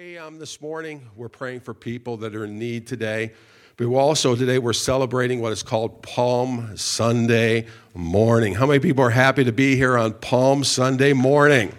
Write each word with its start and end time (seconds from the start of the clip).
Hey, 0.00 0.16
um, 0.16 0.38
this 0.38 0.60
morning 0.60 1.08
we're 1.16 1.28
praying 1.28 1.58
for 1.58 1.74
people 1.74 2.18
that 2.18 2.36
are 2.36 2.44
in 2.44 2.56
need 2.56 2.86
today. 2.86 3.32
But 3.76 3.86
also 3.86 4.36
today 4.36 4.60
we're 4.60 4.72
celebrating 4.72 5.40
what 5.40 5.50
is 5.50 5.64
called 5.64 6.04
Palm 6.04 6.76
Sunday 6.76 7.66
morning. 7.94 8.54
How 8.54 8.64
many 8.64 8.78
people 8.78 9.02
are 9.02 9.10
happy 9.10 9.42
to 9.42 9.50
be 9.50 9.74
here 9.74 9.98
on 9.98 10.12
Palm 10.12 10.62
Sunday 10.62 11.14
morning? 11.14 11.72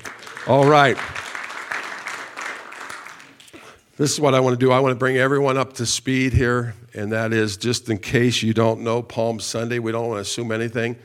All 0.48 0.66
right. 0.66 0.98
This 3.96 4.12
is 4.12 4.20
what 4.20 4.36
I 4.36 4.42
want 4.42 4.60
to 4.60 4.66
do. 4.66 4.74
I 4.74 4.82
want 4.82 4.92
to 4.92 5.00
bring 5.00 5.16
everyone 5.16 5.56
up 5.56 5.72
to 5.76 5.86
speed 5.86 6.34
here, 6.34 6.76
and 6.94 7.14
that 7.14 7.32
is 7.32 7.56
just 7.56 7.90
in 7.90 8.00
case 8.00 8.44
you 8.44 8.54
don't 8.54 8.82
know 8.82 9.02
Palm 9.02 9.40
Sunday, 9.40 9.80
we 9.80 9.94
don't 9.94 10.10
want 10.10 10.18
to 10.18 10.24
assume 10.24 10.52
anything. 10.52 10.98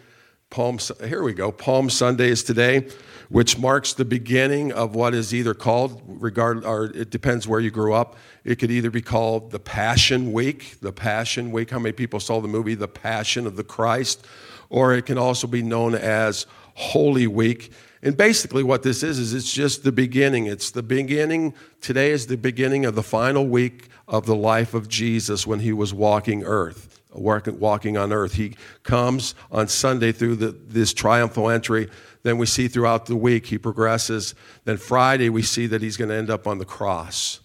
Palm 0.51 0.79
here 1.01 1.23
we 1.23 1.33
go. 1.33 1.51
Palm 1.51 1.91
Sunday 1.91 2.29
is 2.29 2.45
today 2.45 2.89
which 3.29 3.59
marks 3.59 3.95
the 3.95 4.05
beginning 4.05 4.73
of 4.73 4.95
what 4.95 5.15
is 5.15 5.35
either 5.35 5.55
called, 5.55 6.03
regard, 6.07 6.65
or 6.65 6.85
it 6.85 7.11
depends 7.11 7.49
where 7.49 7.61
you 7.61 7.71
grew 7.71 7.95
up. 7.95 8.17
It 8.45 8.57
could 8.57 8.71
either 8.71 8.91
be 8.91 9.01
called 9.01 9.51
the 9.51 9.59
Passion 9.59 10.33
Week, 10.33 10.77
the 10.81 10.93
Passion 10.93 11.51
Week. 11.51 11.71
How 11.71 11.79
many 11.79 11.93
people 11.93 12.21
saw 12.21 12.41
the 12.41 12.49
movie 12.49 12.75
The 12.75 12.89
Passion 12.89 13.47
of 13.47 13.57
the 13.57 13.65
Christ? 13.65 14.27
Or 14.69 14.95
it 14.95 15.07
can 15.07 15.19
also 15.19 15.47
be 15.47 15.63
known 15.63 15.95
as 15.95 16.47
Holy 16.75 17.27
Week. 17.27 17.73
And 18.03 18.17
basically, 18.17 18.63
what 18.63 18.83
this 18.83 19.03
is, 19.03 19.19
is 19.19 19.33
it's 19.33 19.53
just 19.53 19.83
the 19.83 19.93
beginning. 19.93 20.47
It's 20.47 20.71
the 20.71 20.83
beginning, 20.83 21.55
today 21.81 22.11
is 22.11 22.27
the 22.27 22.37
beginning 22.37 22.85
of 22.85 22.95
the 22.95 23.03
final 23.03 23.47
week 23.47 23.89
of 24.07 24.27
the 24.27 24.37
life 24.37 24.75
of 24.75 24.89
Jesus 24.89 25.47
when 25.47 25.61
he 25.61 25.73
was 25.73 25.95
walking 25.95 26.45
earth, 26.45 27.01
walking 27.15 27.97
on 27.97 28.13
earth. 28.13 28.35
He 28.35 28.57
comes 28.83 29.35
on 29.51 29.69
Sunday 29.69 30.13
through 30.13 30.37
the, 30.37 30.49
this 30.49 30.93
triumphal 30.93 31.51
entry 31.51 31.89
then 32.25 32.39
we 32.39 32.47
see 32.47 32.69
throughout 32.69 33.07
the 33.07 33.17
week 33.17 33.47
he 33.47 33.59
progresses. 33.59 34.35
Then 34.65 34.79
Friday, 34.79 35.29
we 35.29 35.43
see 35.43 35.67
that 35.69 35.83
he's 35.83 35.99
going 35.99 36.09
to 36.09 36.17
end 36.17 36.31
up 36.31 36.47
on 36.47 36.59
the 36.59 36.65
cross. 36.65 37.41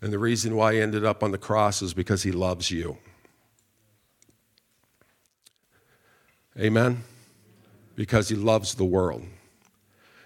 And 0.00 0.12
the 0.12 0.18
reason 0.18 0.56
why 0.56 0.74
he 0.74 0.80
ended 0.80 1.04
up 1.04 1.22
on 1.22 1.30
the 1.30 1.38
cross 1.38 1.82
is 1.82 1.94
because 1.94 2.22
he 2.22 2.32
loves 2.32 2.70
you. 2.70 2.96
Amen? 6.58 7.04
Because 7.94 8.30
he 8.30 8.34
loves 8.34 8.74
the 8.74 8.86
world. 8.86 9.22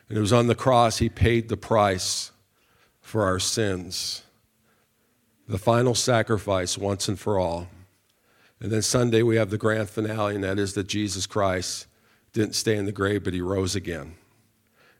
And 0.09 0.17
it 0.17 0.21
was 0.21 0.33
on 0.33 0.47
the 0.47 0.55
cross 0.55 0.99
he 0.99 1.09
paid 1.09 1.49
the 1.49 1.57
price 1.57 2.31
for 3.01 3.25
our 3.25 3.41
sins. 3.41 4.23
The 5.49 5.59
final 5.59 5.97
sacrifice 5.97 6.79
once 6.79 7.09
and 7.09 7.19
for 7.19 7.41
all. 7.41 7.67
And 8.61 8.73
then 8.73 8.83
Sunday 8.83 9.23
we 9.23 9.37
have 9.37 9.51
the 9.51 9.59
grand 9.59 9.91
finale, 9.91 10.35
and 10.35 10.45
that 10.45 10.59
is 10.59 10.75
that 10.75 10.87
Jesus 10.87 11.27
Christ 11.27 11.87
didn't 12.33 12.55
stay 12.55 12.77
in 12.77 12.87
the 12.87 12.93
grave, 12.93 13.25
but 13.25 13.35
he 13.35 13.41
rose 13.41 13.75
again. 13.75 14.15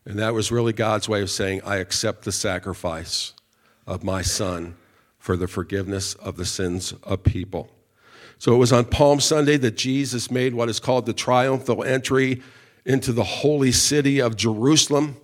And 0.05 0.19
that 0.19 0.35
was 0.35 0.53
really 0.53 0.73
God's 0.73 1.09
way 1.09 1.23
of 1.23 1.31
saying, 1.31 1.63
I 1.65 1.77
accept 1.77 2.25
the 2.25 2.33
sacrifice 2.33 3.33
of 3.87 4.05
my 4.05 4.23
son 4.23 4.77
for 5.19 5.37
the 5.37 5.49
forgiveness 5.49 6.15
of 6.15 6.37
the 6.37 6.45
sins 6.45 6.93
of 7.03 7.25
people. 7.25 7.71
So 8.39 8.55
it 8.55 8.59
was 8.59 8.73
on 8.73 8.85
Palm 8.85 9.19
Sunday 9.21 9.57
that 9.57 9.77
Jesus 9.77 10.31
made 10.31 10.55
what 10.55 10.69
is 10.69 10.79
called 10.79 11.07
the 11.07 11.13
triumphal 11.13 11.83
entry 11.83 12.43
into 12.85 13.13
the 13.13 13.25
holy 13.25 13.73
city 13.73 14.21
of 14.21 14.37
Jerusalem. 14.37 15.17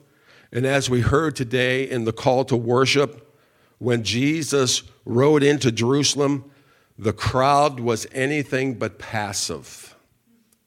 And 0.51 0.67
as 0.67 0.91
we 0.91 1.03
heard 1.03 1.37
today 1.37 1.89
in 1.89 2.05
the 2.05 2.13
call 2.13 2.45
to 2.47 2.57
worship, 2.57 3.33
when 3.79 4.03
Jesus 4.03 4.83
rode 5.05 5.43
into 5.43 5.71
Jerusalem, 5.71 6.51
the 6.99 7.13
crowd 7.13 7.81
was 7.81 8.07
anything 8.13 8.75
but 8.75 8.99
passive 8.99 9.93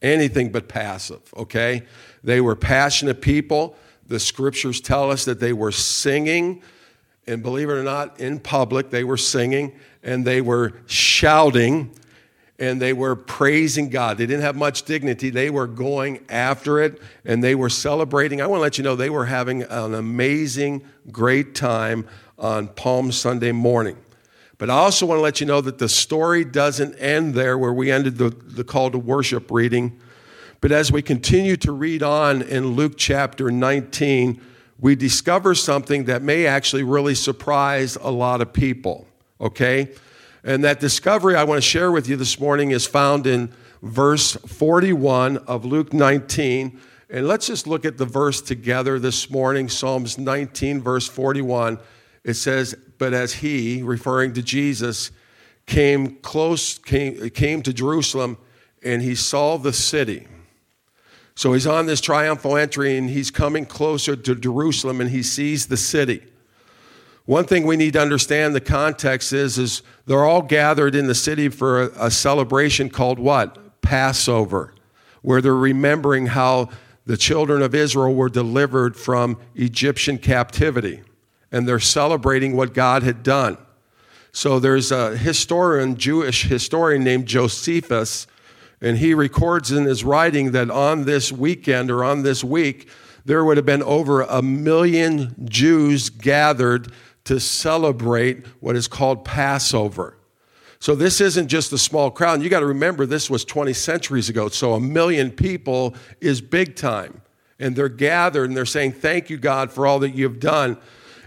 anything 0.06 0.52
but 0.52 0.68
passive, 0.68 1.22
okay? 1.36 1.84
They 2.24 2.40
were 2.40 2.56
passionate 2.56 3.22
people. 3.22 3.76
The 4.08 4.20
scriptures 4.20 4.80
tell 4.80 5.12
us 5.12 5.26
that 5.26 5.40
they 5.40 5.52
were 5.52 5.72
singing, 5.72 6.62
and 7.28 7.42
believe 7.42 7.70
it 7.70 7.74
or 7.74 7.84
not, 7.84 8.20
in 8.20 8.40
public, 8.40 8.92
they 8.92 9.04
were 9.04 9.18
singing 9.18 9.78
and 10.04 10.24
they 10.24 10.42
were 10.42 10.74
shouting 10.86 11.92
and 12.60 12.80
they 12.80 12.94
were 12.94 13.16
praising 13.16 13.90
God. 13.90 14.18
They 14.18 14.28
didn't 14.28 14.44
have 14.44 14.56
much 14.56 14.84
dignity. 14.84 15.30
They 15.30 15.50
were 15.50 15.68
going 15.68 16.24
after 16.30 16.80
it 16.80 17.02
and 17.26 17.44
they 17.44 17.56
were 17.56 17.70
celebrating. 17.70 18.42
I 18.42 18.48
want 18.48 18.60
to 18.60 18.62
let 18.62 18.78
you 18.78 18.84
know 18.84 18.96
they 18.96 19.10
were 19.10 19.26
having 19.26 19.64
an 19.64 19.96
amazing, 19.96 20.86
great 21.12 21.56
time 21.56 22.08
on 22.38 22.68
Palm 22.70 23.12
Sunday 23.12 23.52
morning. 23.52 23.98
But 24.58 24.70
I 24.70 24.74
also 24.74 25.06
want 25.06 25.20
to 25.20 25.22
let 25.22 25.42
you 25.42 25.46
know 25.46 25.62
that 25.62 25.80
the 25.80 25.90
story 25.90 26.46
doesn't 26.46 26.96
end 26.96 27.34
there 27.34 27.58
where 27.58 27.74
we 27.74 27.92
ended 27.92 28.18
the, 28.18 28.30
the 28.30 28.64
call 28.64 28.90
to 28.92 28.98
worship 28.98 29.52
reading. 29.52 30.00
But 30.62 30.72
as 30.72 30.92
we 30.92 31.02
continue 31.02 31.58
to 31.58 31.72
read 31.72 32.02
on 32.02 32.42
in 32.42 32.68
Luke 32.68 32.94
chapter 32.98 33.52
19, 33.52 34.42
we 34.80 34.96
discover 34.96 35.56
something 35.56 36.06
that 36.06 36.22
may 36.22 36.46
actually 36.46 36.84
really 36.84 37.16
surprise 37.16 37.98
a 37.98 38.10
lot 38.12 38.42
of 38.42 38.54
people, 38.54 39.08
okay? 39.40 39.92
And 40.44 40.64
that 40.64 40.80
discovery 40.80 41.36
I 41.36 41.44
want 41.44 41.58
to 41.58 41.68
share 41.68 41.92
with 41.92 42.08
you 42.08 42.16
this 42.16 42.40
morning 42.40 42.72
is 42.72 42.86
found 42.86 43.28
in 43.28 43.54
verse 43.82 44.34
41 44.34 45.38
of 45.38 45.66
Luke 45.66 45.94
19. 45.94 46.80
And 47.10 47.28
let's 47.28 47.48
just 47.48 47.68
look 47.68 47.86
at 47.86 47.98
the 47.98 48.06
verse 48.06 48.42
together 48.42 49.00
this 49.00 49.30
morning 49.30 49.70
Psalms 49.70 50.18
19, 50.18 50.82
verse 50.82 51.08
41. 51.08 51.78
It 52.26 52.34
says, 52.34 52.76
But 52.98 53.14
as 53.14 53.36
he, 53.36 53.84
referring 53.84 54.34
to 54.34 54.42
Jesus, 54.42 55.12
came 55.68 56.16
close, 56.18 56.78
came, 56.80 57.30
came 57.30 57.62
to 57.62 57.72
Jerusalem, 57.72 58.38
and 58.84 59.02
he 59.02 59.16
saw 59.16 59.58
the 59.58 59.72
city. 59.72 60.28
So 61.36 61.54
he's 61.54 61.68
on 61.68 61.86
this 61.86 62.02
triumphal 62.02 62.58
entry 62.58 62.98
and 62.98 63.10
he's 63.10 63.30
coming 63.30 63.66
closer 63.66 64.16
to 64.16 64.36
Jerusalem 64.36 65.02
and 65.02 65.10
he 65.10 65.22
sees 65.22 65.68
the 65.68 65.76
city. 65.76 66.24
One 67.26 67.46
thing 67.46 67.66
we 67.66 67.76
need 67.76 67.94
to 67.94 68.02
understand 68.02 68.56
the 68.56 68.62
context 68.62 69.34
is, 69.34 69.58
is 69.58 69.82
they're 70.06 70.24
all 70.24 70.42
gathered 70.42 70.96
in 70.96 71.08
the 71.08 71.16
city 71.16 71.50
for 71.50 71.84
a, 71.84 72.06
a 72.06 72.12
celebration 72.12 72.90
called 72.90 73.20
what? 73.20 73.82
Passover, 73.82 74.74
where 75.24 75.42
they're 75.42 75.54
remembering 75.54 76.28
how 76.28 76.70
the 77.06 77.18
children 77.18 77.62
of 77.62 77.76
Israel 77.76 78.16
were 78.16 78.30
delivered 78.30 78.96
from 78.96 79.38
Egyptian 79.56 80.18
captivity 80.18 81.02
and 81.56 81.66
they're 81.66 81.80
celebrating 81.80 82.58
what 82.58 82.74
God 82.74 83.02
had 83.04 83.24
done. 83.24 83.58
So 84.34 84.60
there's 84.60 84.92
a 84.92 85.16
historian, 85.16 85.96
Jewish 85.96 86.44
historian 86.44 87.02
named 87.02 87.28
Josephus, 87.28 88.28
and 88.82 88.98
he 88.98 89.14
records 89.14 89.72
in 89.72 89.86
his 89.86 90.04
writing 90.04 90.52
that 90.52 90.70
on 90.70 91.06
this 91.06 91.32
weekend 91.32 91.90
or 91.90 92.04
on 92.04 92.24
this 92.24 92.44
week, 92.44 92.90
there 93.24 93.46
would 93.46 93.56
have 93.56 93.66
been 93.66 93.84
over 93.84 94.24
a 94.24 94.42
million 94.42 95.34
Jews 95.46 96.10
gathered 96.10 96.92
to 97.24 97.40
celebrate 97.40 98.46
what 98.60 98.76
is 98.76 98.90
called 98.90 99.24
Passover. 99.24 100.18
So 100.80 100.94
this 100.94 101.22
isn't 101.22 101.48
just 101.48 101.72
a 101.72 101.78
small 101.78 102.12
crowd. 102.12 102.44
You 102.44 102.50
got 102.50 102.60
to 102.60 102.66
remember 102.66 103.06
this 103.06 103.30
was 103.30 103.46
20 103.46 103.72
centuries 103.72 104.28
ago. 104.28 104.50
So 104.50 104.74
a 104.74 104.80
million 104.82 105.32
people 105.32 105.96
is 106.20 106.42
big 106.42 106.76
time. 106.76 107.22
And 107.60 107.78
they're 107.78 107.88
gathered 107.88 108.50
and 108.50 108.58
they're 108.58 108.66
saying, 108.66 108.92
Thank 108.92 109.30
you, 109.30 109.38
God, 109.38 109.72
for 109.72 109.88
all 109.88 110.00
that 110.00 110.14
you've 110.14 110.42
done. 110.42 110.78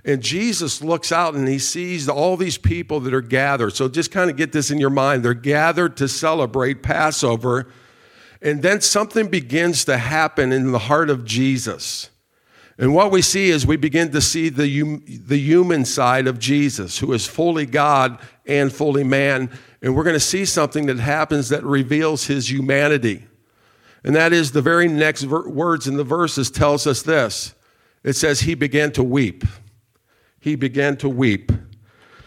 And 0.08 0.22
Jesus 0.22 0.82
looks 0.82 1.12
out 1.12 1.34
and 1.34 1.46
he 1.46 1.58
sees 1.58 2.08
all 2.08 2.38
these 2.38 2.56
people 2.56 2.98
that 3.00 3.12
are 3.12 3.20
gathered. 3.20 3.74
So 3.74 3.91
just 3.91 4.10
kind 4.10 4.30
of 4.30 4.38
get 4.38 4.52
this 4.52 4.70
in 4.70 4.78
your 4.78 4.88
mind. 4.88 5.22
They're 5.22 5.34
gathered 5.34 5.98
to 5.98 6.08
celebrate 6.08 6.82
Passover. 6.82 7.70
And 8.41 8.62
then 8.62 8.80
something 8.80 9.28
begins 9.28 9.84
to 9.84 9.98
happen 9.98 10.50
in 10.50 10.72
the 10.72 10.78
heart 10.78 11.10
of 11.10 11.26
Jesus. 11.26 12.08
And 12.78 12.94
what 12.94 13.12
we 13.12 13.20
see 13.20 13.50
is 13.50 13.66
we 13.66 13.76
begin 13.76 14.10
to 14.12 14.22
see 14.22 14.48
the, 14.48 14.97
the 15.26 15.36
human 15.36 15.84
side 15.84 16.26
of 16.26 16.38
Jesus, 16.38 16.98
who 16.98 17.12
is 17.12 17.26
fully 17.26 17.66
God 17.66 18.18
and 18.47 18.72
fully 18.72 19.04
man. 19.04 19.50
And 19.82 19.94
we're 19.94 20.04
going 20.04 20.14
to 20.14 20.20
see 20.20 20.47
something 20.47 20.86
that 20.86 20.98
happens 20.98 21.50
that 21.50 21.62
reveals 21.64 22.24
his 22.24 22.50
humanity. 22.50 23.26
And 24.02 24.16
that 24.16 24.32
is 24.32 24.52
the 24.52 24.62
very 24.62 24.88
next 24.88 25.24
ver- 25.24 25.50
words 25.50 25.86
in 25.86 25.98
the 25.98 26.04
verses 26.04 26.50
tells 26.50 26.86
us 26.86 27.02
this. 27.02 27.54
It 28.02 28.14
says, 28.14 28.41
He 28.41 28.54
began 28.54 28.91
to 28.92 29.02
weep 29.04 29.44
he 30.48 30.56
began 30.56 30.97
to 30.97 31.09
weep. 31.10 31.53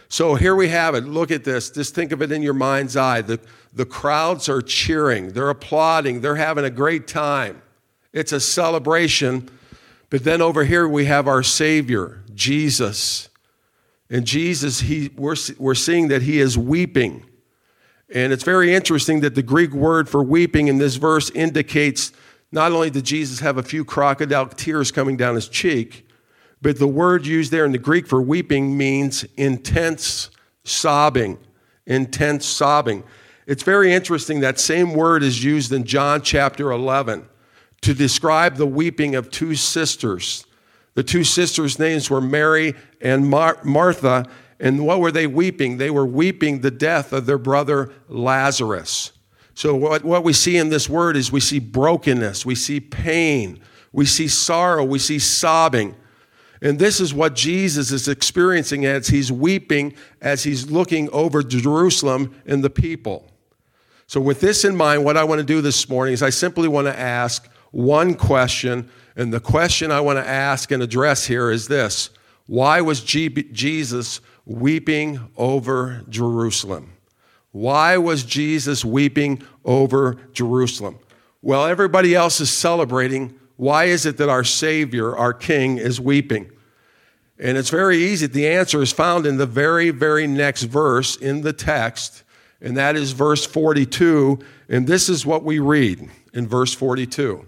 So 0.08 0.36
here 0.36 0.54
we 0.54 0.68
have 0.68 0.94
it. 0.94 1.04
Look 1.04 1.32
at 1.32 1.42
this. 1.42 1.70
Just 1.70 1.92
think 1.94 2.12
of 2.12 2.22
it 2.22 2.30
in 2.30 2.40
your 2.40 2.54
mind's 2.54 2.96
eye. 2.96 3.20
The, 3.20 3.40
the 3.74 3.84
crowds 3.84 4.48
are 4.48 4.62
cheering, 4.62 5.30
they're 5.30 5.50
applauding, 5.50 6.20
they're 6.20 6.36
having 6.36 6.64
a 6.64 6.70
great 6.70 7.08
time. 7.08 7.62
It's 8.12 8.32
a 8.32 8.38
celebration. 8.38 9.48
But 10.08 10.24
then 10.24 10.42
over 10.42 10.64
here 10.64 10.86
we 10.86 11.06
have 11.06 11.26
our 11.26 11.42
Savior, 11.42 12.22
Jesus. 12.34 13.28
And 14.10 14.26
Jesus, 14.26 14.80
he, 14.80 15.10
we're, 15.16 15.36
we're 15.58 15.74
seeing 15.74 16.08
that 16.08 16.22
he 16.22 16.38
is 16.38 16.56
weeping. 16.56 17.24
And 18.14 18.32
it's 18.32 18.44
very 18.44 18.74
interesting 18.74 19.20
that 19.20 19.34
the 19.34 19.42
Greek 19.42 19.72
word 19.72 20.08
for 20.08 20.22
weeping 20.22 20.68
in 20.68 20.76
this 20.76 20.96
verse 20.96 21.30
indicates 21.30 22.12
not 22.52 22.70
only 22.70 22.90
did 22.90 23.04
Jesus 23.04 23.40
have 23.40 23.56
a 23.56 23.62
few 23.62 23.84
crocodile 23.84 24.46
tears 24.46 24.92
coming 24.92 25.16
down 25.16 25.34
his 25.34 25.48
cheek, 25.48 26.06
but 26.62 26.78
the 26.78 26.88
word 26.88 27.26
used 27.26 27.50
there 27.50 27.64
in 27.64 27.72
the 27.72 27.78
Greek 27.78 28.06
for 28.06 28.22
weeping 28.22 28.76
means 28.76 29.24
intense 29.36 30.30
sobbing. 30.64 31.38
Intense 31.86 32.46
sobbing. 32.46 33.02
It's 33.46 33.64
very 33.64 33.92
interesting 33.92 34.40
that 34.40 34.60
same 34.60 34.94
word 34.94 35.24
is 35.24 35.42
used 35.42 35.72
in 35.72 35.84
John 35.84 36.22
chapter 36.22 36.70
11 36.70 37.28
to 37.82 37.92
describe 37.92 38.56
the 38.56 38.66
weeping 38.66 39.16
of 39.16 39.30
two 39.30 39.56
sisters 39.56 40.46
The 40.94 41.02
two 41.02 41.24
sisters' 41.24 41.78
names 41.78 42.10
were 42.10 42.20
Mary 42.20 42.74
and 43.00 43.26
Mar- 43.26 43.58
Martha. 43.64 44.26
And 44.60 44.86
what 44.86 45.00
were 45.00 45.10
they 45.10 45.26
weeping? 45.26 45.78
They 45.78 45.90
were 45.90 46.06
weeping 46.06 46.60
the 46.60 46.70
death 46.70 47.12
of 47.12 47.26
their 47.26 47.38
brother 47.38 47.90
Lazarus. 48.08 49.12
So, 49.54 49.74
what, 49.74 50.04
what 50.04 50.24
we 50.24 50.32
see 50.32 50.56
in 50.56 50.68
this 50.68 50.88
word 50.88 51.16
is 51.16 51.32
we 51.32 51.40
see 51.40 51.58
brokenness, 51.58 52.46
we 52.46 52.54
see 52.54 52.80
pain, 52.80 53.60
we 53.92 54.06
see 54.06 54.28
sorrow, 54.28 54.84
we 54.84 54.98
see 54.98 55.18
sobbing. 55.18 55.94
And 56.62 56.78
this 56.78 57.00
is 57.00 57.12
what 57.12 57.34
Jesus 57.34 57.90
is 57.90 58.06
experiencing 58.06 58.86
as 58.86 59.08
he's 59.08 59.32
weeping, 59.32 59.94
as 60.20 60.44
he's 60.44 60.70
looking 60.70 61.10
over 61.10 61.42
Jerusalem 61.42 62.40
and 62.46 62.62
the 62.62 62.70
people. 62.70 63.28
So, 64.06 64.20
with 64.20 64.40
this 64.40 64.64
in 64.64 64.76
mind, 64.76 65.04
what 65.04 65.16
I 65.16 65.24
want 65.24 65.40
to 65.40 65.44
do 65.44 65.60
this 65.60 65.88
morning 65.88 66.14
is 66.14 66.22
I 66.22 66.30
simply 66.30 66.68
want 66.68 66.86
to 66.86 66.98
ask 66.98 67.48
one 67.72 68.14
question. 68.14 68.88
And 69.16 69.32
the 69.32 69.40
question 69.40 69.90
I 69.90 70.00
want 70.00 70.18
to 70.18 70.26
ask 70.26 70.70
and 70.70 70.82
address 70.82 71.26
here 71.26 71.50
is 71.50 71.66
this 71.66 72.10
Why 72.46 72.80
was 72.80 73.02
Jesus 73.02 74.20
weeping 74.46 75.20
over 75.36 76.04
Jerusalem? 76.08 76.92
Why 77.50 77.96
was 77.96 78.22
Jesus 78.22 78.84
weeping 78.84 79.42
over 79.64 80.16
Jerusalem? 80.32 80.98
Well, 81.42 81.66
everybody 81.66 82.14
else 82.14 82.40
is 82.40 82.50
celebrating. 82.50 83.38
Why 83.62 83.84
is 83.84 84.06
it 84.06 84.16
that 84.16 84.28
our 84.28 84.42
Savior, 84.42 85.16
our 85.16 85.32
King, 85.32 85.78
is 85.78 86.00
weeping? 86.00 86.50
And 87.38 87.56
it's 87.56 87.70
very 87.70 87.96
easy. 87.96 88.26
The 88.26 88.48
answer 88.48 88.82
is 88.82 88.90
found 88.90 89.24
in 89.24 89.36
the 89.36 89.46
very, 89.46 89.90
very 89.90 90.26
next 90.26 90.64
verse 90.64 91.14
in 91.14 91.42
the 91.42 91.52
text, 91.52 92.24
and 92.60 92.76
that 92.76 92.96
is 92.96 93.12
verse 93.12 93.46
42. 93.46 94.40
And 94.68 94.88
this 94.88 95.08
is 95.08 95.24
what 95.24 95.44
we 95.44 95.60
read 95.60 96.10
in 96.34 96.48
verse 96.48 96.74
42. 96.74 97.46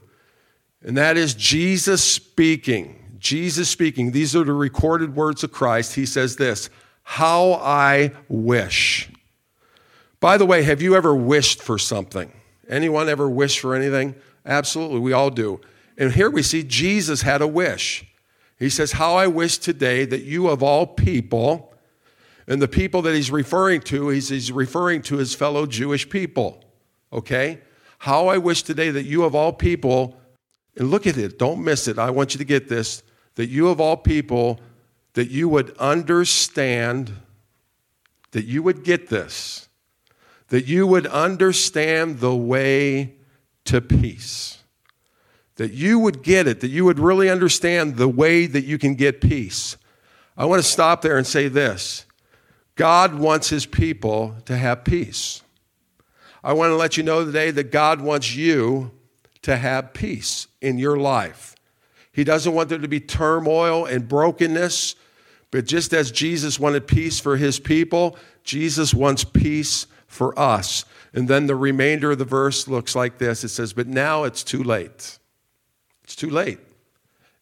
And 0.83 0.97
that 0.97 1.17
is 1.17 1.35
Jesus 1.35 2.05
speaking. 2.05 3.17
Jesus 3.19 3.69
speaking. 3.69 4.13
These 4.13 4.37
are 4.37 4.45
the 4.45 4.53
recorded 4.53 5.17
words 5.17 5.43
of 5.43 5.51
Christ. 5.51 5.97
He 5.97 6.07
says 6.07 6.37
this 6.37 6.71
How 7.03 7.55
I 7.55 8.13
wish. 8.29 9.11
By 10.21 10.37
the 10.37 10.47
way, 10.47 10.63
have 10.63 10.81
you 10.81 10.95
ever 10.95 11.13
wished 11.13 11.61
for 11.61 11.77
something? 11.77 12.33
Anyone 12.69 13.09
ever 13.09 13.29
wish 13.29 13.59
for 13.59 13.75
anything? 13.75 14.15
Absolutely, 14.47 15.01
we 15.01 15.13
all 15.13 15.31
do. 15.31 15.59
And 15.97 16.13
here 16.13 16.31
we 16.31 16.43
see 16.43 16.63
Jesus 16.63 17.23
had 17.23 17.41
a 17.41 17.47
wish. 17.47 18.05
He 18.59 18.69
says, 18.69 18.93
How 18.93 19.15
I 19.15 19.27
wish 19.27 19.59
today 19.59 20.05
that 20.05 20.23
you 20.23 20.49
of 20.49 20.63
all 20.63 20.87
people, 20.87 21.75
and 22.47 22.61
the 22.61 22.69
people 22.69 23.03
that 23.03 23.15
he's 23.15 23.31
referring 23.31 23.81
to, 23.83 24.09
he's, 24.09 24.29
he's 24.29 24.53
referring 24.53 25.03
to 25.03 25.17
his 25.17 25.35
fellow 25.35 25.67
Jewish 25.67 26.09
people. 26.09 26.65
Okay? 27.13 27.61
How 27.99 28.29
I 28.29 28.39
wish 28.39 28.63
today 28.63 28.91
that 28.91 29.05
you 29.05 29.25
of 29.25 29.35
all 29.35 29.53
people, 29.53 30.17
and 30.77 30.91
look 30.91 31.07
at 31.07 31.17
it, 31.17 31.39
don't 31.39 31.63
miss 31.65 31.89
it. 31.89 31.99
I 31.99 32.11
want 32.11 32.35
you 32.35 32.39
to 32.39 32.45
get 32.45 32.69
this 32.69 33.03
that 33.37 33.49
you 33.49 33.69
of 33.69 33.81
all 33.81 33.97
people, 33.97 34.61
that 35.15 35.29
you 35.29 35.49
would 35.49 35.77
understand, 35.79 37.13
that 38.31 38.45
you 38.45 38.63
would 38.63 38.85
get 38.85 39.09
this 39.09 39.69
that 40.49 40.67
you 40.67 40.87
would 40.87 41.07
understand 41.07 42.21
the 42.21 42.35
way 42.35 43.15
to 43.65 43.81
peace. 43.81 44.63
That 45.57 45.73
you 45.73 45.99
would 46.01 46.23
get 46.23 46.49
it, 46.49 46.61
that 46.61 46.69
you 46.69 46.85
would 46.85 46.99
really 46.99 47.31
understand 47.31 47.97
the 47.97 48.09
way 48.09 48.47
that 48.47 48.65
you 48.65 48.77
can 48.77 48.95
get 48.95 49.21
peace. 49.21 49.77
I 50.37 50.47
want 50.47 50.63
to 50.63 50.69
stop 50.69 51.03
there 51.03 51.17
and 51.17 51.27
say 51.27 51.49
this 51.49 52.07
God 52.77 53.15
wants 53.15 53.51
his 53.51 53.67
people 53.67 54.37
to 54.47 54.57
have 54.57 54.85
peace. 54.85 55.43
I 56.43 56.53
want 56.53 56.71
to 56.71 56.77
let 56.77 56.97
you 56.97 57.03
know 57.03 57.25
today 57.25 57.51
that 57.53 57.71
God 57.71 58.01
wants 58.01 58.35
you 58.35 58.91
to 59.43 59.57
have 59.57 59.95
peace 59.95 60.49
in 60.61 60.79
your 60.79 60.97
life. 60.97 61.55
He 62.13 62.25
doesn't 62.25 62.53
want 62.53 62.69
there 62.69 62.79
to 62.79 62.89
be 62.89 63.01
turmoil 63.01 63.87
and 63.87 64.09
brokenness, 64.09 64.95
but 65.51 65.67
just 65.67 65.93
as 65.93 66.11
Jesus 66.11 66.61
wanted 66.61 66.87
peace 66.87 67.19
for 67.19 67.37
his 67.37 67.59
people, 67.59 68.17
Jesus 68.43 68.93
wants 68.93 69.25
peace 69.25 69.87
for 70.07 70.39
us. 70.39 70.85
And 71.13 71.29
then 71.29 71.47
the 71.47 71.57
remainder 71.57 72.13
of 72.13 72.19
the 72.19 72.25
verse 72.25 72.69
looks 72.69 72.95
like 72.95 73.19
this 73.19 73.45
it 73.45 73.49
says, 73.49 73.73
But 73.73 73.87
now 73.87 74.25
it's 74.25 74.45
too 74.45 74.63
late. 74.63 75.19
It's 76.05 76.17
too 76.17 76.31
late. 76.31 76.59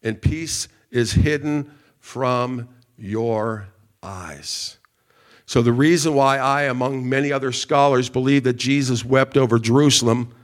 And 0.03 0.21
peace 0.21 0.69
is 0.91 1.13
hidden 1.13 1.71
from 1.99 2.69
your 2.97 3.69
eyes. 4.03 4.79
So, 5.47 5.61
the 5.61 5.73
reason 5.73 6.15
why 6.15 6.39
I, 6.39 6.63
among 6.63 7.09
many 7.09 7.33
other 7.33 7.53
scholars, 7.53 8.09
believe 8.09 8.45
that 8.45 8.55
Jesus 8.55 9.05
wept 9.05 9.37
over 9.37 9.59
Jerusalem 9.59 10.35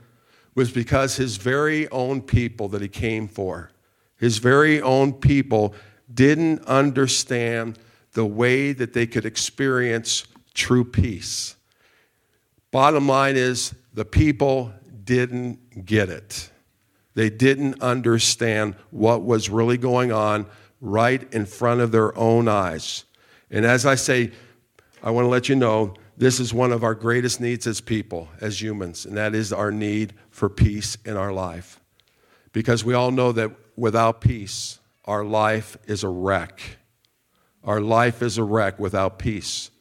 was 0.55 0.71
because 0.71 1.15
his 1.15 1.37
very 1.37 1.89
own 1.89 2.21
people 2.21 2.67
that 2.69 2.81
he 2.81 2.87
came 2.87 3.27
for, 3.27 3.71
his 4.17 4.37
very 4.39 4.81
own 4.81 5.13
people, 5.13 5.73
didn't 6.13 6.63
understand 6.65 7.79
the 8.13 8.25
way 8.25 8.73
that 8.73 8.93
they 8.93 9.07
could 9.07 9.25
experience 9.25 10.25
true 10.53 10.83
peace. 10.83 11.55
Bottom 12.71 13.07
line 13.07 13.37
is 13.37 13.73
the 13.93 14.05
people 14.05 14.73
didn't 15.03 15.85
get 15.85 16.09
it. 16.09 16.51
They 17.15 17.29
didn't 17.29 17.81
understand 17.81 18.75
what 18.91 19.23
was 19.23 19.49
really 19.49 19.77
going 19.77 20.11
on 20.11 20.45
right 20.81 21.31
in 21.33 21.45
front 21.45 21.81
of 21.81 21.91
their 21.91 22.17
own 22.17 22.47
eyes. 22.47 23.05
And 23.51 23.65
as 23.65 23.85
I 23.85 23.95
say, 23.95 24.31
I 25.01 25.11
want 25.11 25.25
to 25.25 25.29
let 25.29 25.49
you 25.49 25.55
know 25.55 25.95
this 26.17 26.39
is 26.39 26.53
one 26.53 26.71
of 26.71 26.83
our 26.83 26.95
greatest 26.95 27.39
needs 27.39 27.65
as 27.65 27.81
people, 27.81 28.27
as 28.41 28.61
humans, 28.61 29.05
and 29.05 29.15
that 29.17 29.33
is 29.33 29.53
our 29.53 29.71
need 29.71 30.13
for 30.29 30.49
peace 30.49 30.97
in 31.05 31.15
our 31.15 31.31
life. 31.31 31.79
Because 32.51 32.83
we 32.83 32.93
all 32.93 33.11
know 33.11 33.31
that 33.31 33.51
without 33.75 34.21
peace, 34.21 34.79
our 35.05 35.23
life 35.23 35.77
is 35.87 36.03
a 36.03 36.09
wreck. 36.09 36.77
Our 37.63 37.81
life 37.81 38.21
is 38.21 38.37
a 38.37 38.43
wreck 38.43 38.79
without 38.79 39.17
peace. 39.19 39.71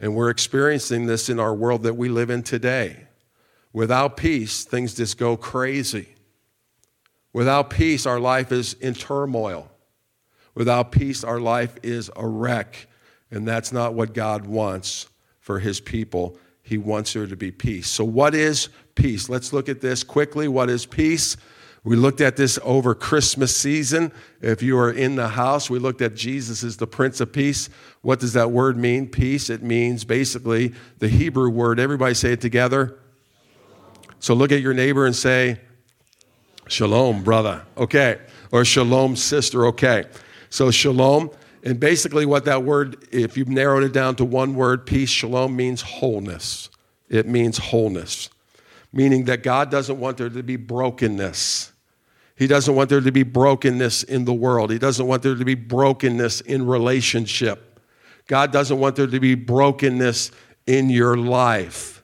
And 0.00 0.14
we're 0.14 0.30
experiencing 0.30 1.06
this 1.06 1.28
in 1.28 1.40
our 1.40 1.54
world 1.54 1.82
that 1.82 1.94
we 1.94 2.08
live 2.08 2.30
in 2.30 2.42
today. 2.42 3.08
Without 3.72 4.16
peace, 4.16 4.64
things 4.64 4.94
just 4.94 5.18
go 5.18 5.36
crazy. 5.36 6.14
Without 7.32 7.70
peace, 7.70 8.06
our 8.06 8.20
life 8.20 8.52
is 8.52 8.74
in 8.74 8.94
turmoil. 8.94 9.70
Without 10.54 10.90
peace, 10.92 11.22
our 11.22 11.40
life 11.40 11.76
is 11.82 12.10
a 12.16 12.26
wreck. 12.26 12.88
And 13.30 13.46
that's 13.46 13.72
not 13.72 13.94
what 13.94 14.14
God 14.14 14.46
wants 14.46 15.08
for 15.40 15.58
his 15.58 15.80
people. 15.80 16.38
He 16.62 16.78
wants 16.78 17.12
there 17.12 17.26
to 17.26 17.36
be 17.36 17.50
peace. 17.50 17.88
So, 17.88 18.04
what 18.04 18.34
is 18.34 18.68
peace? 18.94 19.28
Let's 19.28 19.52
look 19.52 19.68
at 19.68 19.80
this 19.80 20.02
quickly. 20.02 20.48
What 20.48 20.68
is 20.68 20.84
peace? 20.84 21.36
We 21.84 21.96
looked 21.96 22.20
at 22.20 22.36
this 22.36 22.58
over 22.62 22.94
Christmas 22.94 23.56
season. 23.56 24.12
If 24.42 24.62
you 24.62 24.76
are 24.78 24.90
in 24.90 25.14
the 25.16 25.28
house, 25.28 25.70
we 25.70 25.78
looked 25.78 26.02
at 26.02 26.14
Jesus 26.14 26.62
as 26.62 26.76
the 26.76 26.86
Prince 26.86 27.20
of 27.20 27.32
Peace. 27.32 27.70
What 28.02 28.20
does 28.20 28.32
that 28.34 28.50
word 28.50 28.76
mean? 28.76 29.06
Peace. 29.06 29.48
It 29.48 29.62
means 29.62 30.04
basically 30.04 30.74
the 30.98 31.08
Hebrew 31.08 31.48
word. 31.48 31.80
Everybody 31.80 32.14
say 32.14 32.32
it 32.32 32.40
together. 32.40 32.98
So 34.18 34.34
look 34.34 34.52
at 34.52 34.60
your 34.60 34.74
neighbor 34.74 35.06
and 35.06 35.14
say, 35.14 35.60
Shalom, 36.68 37.22
brother. 37.22 37.64
Okay. 37.76 38.18
Or 38.52 38.64
Shalom, 38.64 39.16
sister. 39.16 39.66
Okay. 39.66 40.04
So 40.50 40.70
Shalom. 40.70 41.30
And 41.64 41.80
basically, 41.80 42.24
what 42.24 42.44
that 42.44 42.62
word, 42.62 42.96
if 43.10 43.36
you've 43.36 43.48
narrowed 43.48 43.82
it 43.82 43.92
down 43.92 44.14
to 44.16 44.24
one 44.24 44.54
word, 44.54 44.86
peace, 44.86 45.10
shalom 45.10 45.56
means 45.56 45.82
wholeness. 45.82 46.70
It 47.08 47.26
means 47.26 47.58
wholeness 47.58 48.30
meaning 48.92 49.24
that 49.24 49.42
God 49.42 49.70
doesn't 49.70 49.98
want 49.98 50.16
there 50.16 50.28
to 50.28 50.42
be 50.42 50.56
brokenness. 50.56 51.72
He 52.36 52.46
doesn't 52.46 52.74
want 52.74 52.88
there 52.88 53.00
to 53.00 53.12
be 53.12 53.24
brokenness 53.24 54.04
in 54.04 54.24
the 54.24 54.32
world. 54.32 54.70
He 54.70 54.78
doesn't 54.78 55.06
want 55.06 55.22
there 55.22 55.34
to 55.34 55.44
be 55.44 55.54
brokenness 55.54 56.40
in 56.42 56.66
relationship. 56.66 57.80
God 58.26 58.52
doesn't 58.52 58.78
want 58.78 58.96
there 58.96 59.06
to 59.06 59.20
be 59.20 59.34
brokenness 59.34 60.30
in 60.66 60.90
your 60.90 61.16
life, 61.16 61.97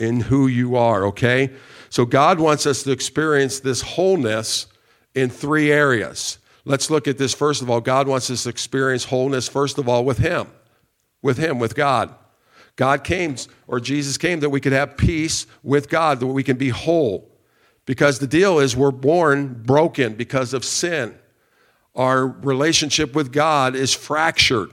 in 0.00 0.22
who 0.22 0.48
you 0.48 0.74
are, 0.76 1.04
okay? 1.06 1.50
So 1.90 2.04
God 2.04 2.40
wants 2.40 2.66
us 2.66 2.82
to 2.84 2.90
experience 2.90 3.60
this 3.60 3.82
wholeness 3.82 4.66
in 5.14 5.28
three 5.28 5.70
areas. 5.70 6.38
Let's 6.64 6.90
look 6.90 7.06
at 7.06 7.18
this 7.18 7.34
first 7.34 7.62
of 7.62 7.70
all. 7.70 7.80
God 7.80 8.08
wants 8.08 8.30
us 8.30 8.44
to 8.44 8.48
experience 8.48 9.04
wholeness, 9.04 9.48
first 9.48 9.78
of 9.78 9.88
all, 9.88 10.04
with 10.04 10.18
Him, 10.18 10.48
with 11.22 11.36
Him, 11.36 11.58
with 11.58 11.74
God. 11.74 12.14
God 12.76 13.04
came, 13.04 13.36
or 13.66 13.78
Jesus 13.78 14.16
came, 14.16 14.40
that 14.40 14.50
we 14.50 14.60
could 14.60 14.72
have 14.72 14.96
peace 14.96 15.46
with 15.62 15.88
God, 15.90 16.20
that 16.20 16.26
we 16.26 16.42
can 16.42 16.56
be 16.56 16.70
whole. 16.70 17.30
Because 17.84 18.18
the 18.18 18.26
deal 18.26 18.58
is 18.58 18.76
we're 18.76 18.90
born 18.90 19.62
broken 19.64 20.14
because 20.14 20.54
of 20.54 20.64
sin. 20.64 21.18
Our 21.94 22.26
relationship 22.26 23.14
with 23.14 23.32
God 23.32 23.74
is 23.74 23.92
fractured, 23.92 24.70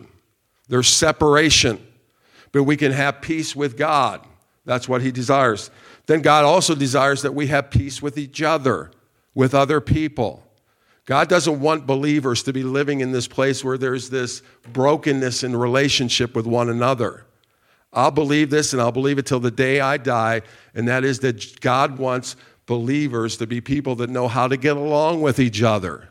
there's 0.69 0.87
separation. 0.87 1.83
But 2.53 2.63
we 2.63 2.77
can 2.77 2.93
have 2.93 3.21
peace 3.21 3.55
with 3.57 3.77
God. 3.77 4.25
That's 4.67 4.89
what 4.89 5.01
He 5.01 5.11
desires. 5.11 5.71
Then 6.07 6.21
God 6.21 6.43
also 6.43 6.75
desires 6.75 7.21
that 7.21 7.33
we 7.33 7.47
have 7.47 7.71
peace 7.71 8.01
with 8.01 8.17
each 8.17 8.41
other, 8.41 8.91
with 9.33 9.55
other 9.55 9.79
people. 9.79 10.43
God 11.05 11.29
doesn't 11.29 11.61
want 11.61 11.87
believers 11.87 12.43
to 12.43 12.53
be 12.53 12.63
living 12.63 12.99
in 12.99 13.13
this 13.13 13.29
place 13.29 13.63
where 13.63 13.77
there's 13.77 14.09
this 14.09 14.41
brokenness 14.73 15.43
in 15.43 15.55
relationship 15.55 16.35
with 16.35 16.45
one 16.45 16.69
another. 16.69 17.25
I'll 17.93 18.11
believe 18.11 18.49
this 18.49 18.73
and 18.73 18.81
I'll 18.81 18.91
believe 18.91 19.17
it 19.17 19.25
till 19.25 19.39
the 19.39 19.49
day 19.49 19.79
I 19.79 19.95
die, 19.95 20.41
and 20.75 20.85
that 20.89 21.05
is 21.05 21.19
that 21.19 21.61
God 21.61 21.97
wants 21.97 22.35
believers 22.65 23.37
to 23.37 23.47
be 23.47 23.61
people 23.61 23.95
that 23.95 24.09
know 24.09 24.27
how 24.27 24.49
to 24.49 24.57
get 24.57 24.75
along 24.75 25.21
with 25.21 25.39
each 25.39 25.63
other. 25.63 26.09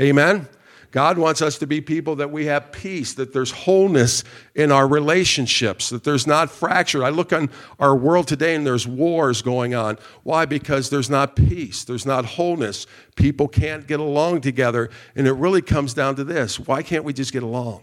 Amen? 0.00 0.48
God 0.90 1.18
wants 1.18 1.42
us 1.42 1.58
to 1.58 1.66
be 1.66 1.80
people 1.80 2.16
that 2.16 2.30
we 2.30 2.46
have 2.46 2.72
peace, 2.72 3.14
that 3.14 3.32
there's 3.32 3.50
wholeness 3.50 4.24
in 4.54 4.72
our 4.72 4.88
relationships, 4.88 5.90
that 5.90 6.04
there's 6.04 6.26
not 6.26 6.50
fracture. 6.50 7.04
I 7.04 7.10
look 7.10 7.32
on 7.32 7.50
our 7.78 7.94
world 7.94 8.26
today 8.26 8.54
and 8.54 8.66
there's 8.66 8.86
wars 8.86 9.42
going 9.42 9.74
on. 9.74 9.98
Why? 10.22 10.46
Because 10.46 10.88
there's 10.88 11.10
not 11.10 11.36
peace, 11.36 11.84
there's 11.84 12.06
not 12.06 12.24
wholeness. 12.24 12.86
People 13.16 13.48
can't 13.48 13.86
get 13.86 14.00
along 14.00 14.40
together. 14.40 14.88
And 15.14 15.26
it 15.26 15.32
really 15.32 15.62
comes 15.62 15.92
down 15.92 16.16
to 16.16 16.24
this 16.24 16.58
why 16.58 16.82
can't 16.82 17.04
we 17.04 17.12
just 17.12 17.32
get 17.32 17.42
along? 17.42 17.82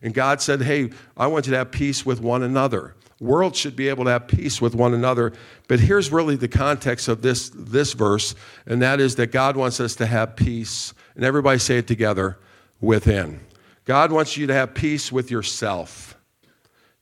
And 0.00 0.14
God 0.14 0.40
said, 0.40 0.62
Hey, 0.62 0.90
I 1.16 1.26
want 1.26 1.46
you 1.46 1.52
to 1.52 1.58
have 1.58 1.70
peace 1.70 2.06
with 2.06 2.20
one 2.20 2.42
another. 2.42 2.94
World 3.20 3.56
should 3.56 3.74
be 3.74 3.88
able 3.88 4.04
to 4.04 4.10
have 4.10 4.28
peace 4.28 4.60
with 4.60 4.76
one 4.76 4.94
another. 4.94 5.32
But 5.66 5.80
here's 5.80 6.12
really 6.12 6.36
the 6.36 6.46
context 6.46 7.08
of 7.08 7.20
this, 7.20 7.50
this 7.52 7.92
verse, 7.92 8.36
and 8.64 8.80
that 8.80 9.00
is 9.00 9.16
that 9.16 9.32
God 9.32 9.56
wants 9.56 9.80
us 9.80 9.96
to 9.96 10.06
have 10.06 10.36
peace. 10.36 10.94
And 11.18 11.24
everybody 11.24 11.58
say 11.58 11.78
it 11.78 11.88
together 11.88 12.38
within. 12.80 13.40
God 13.84 14.12
wants 14.12 14.36
you 14.36 14.46
to 14.46 14.54
have 14.54 14.72
peace 14.72 15.10
with 15.10 15.32
yourself. 15.32 16.16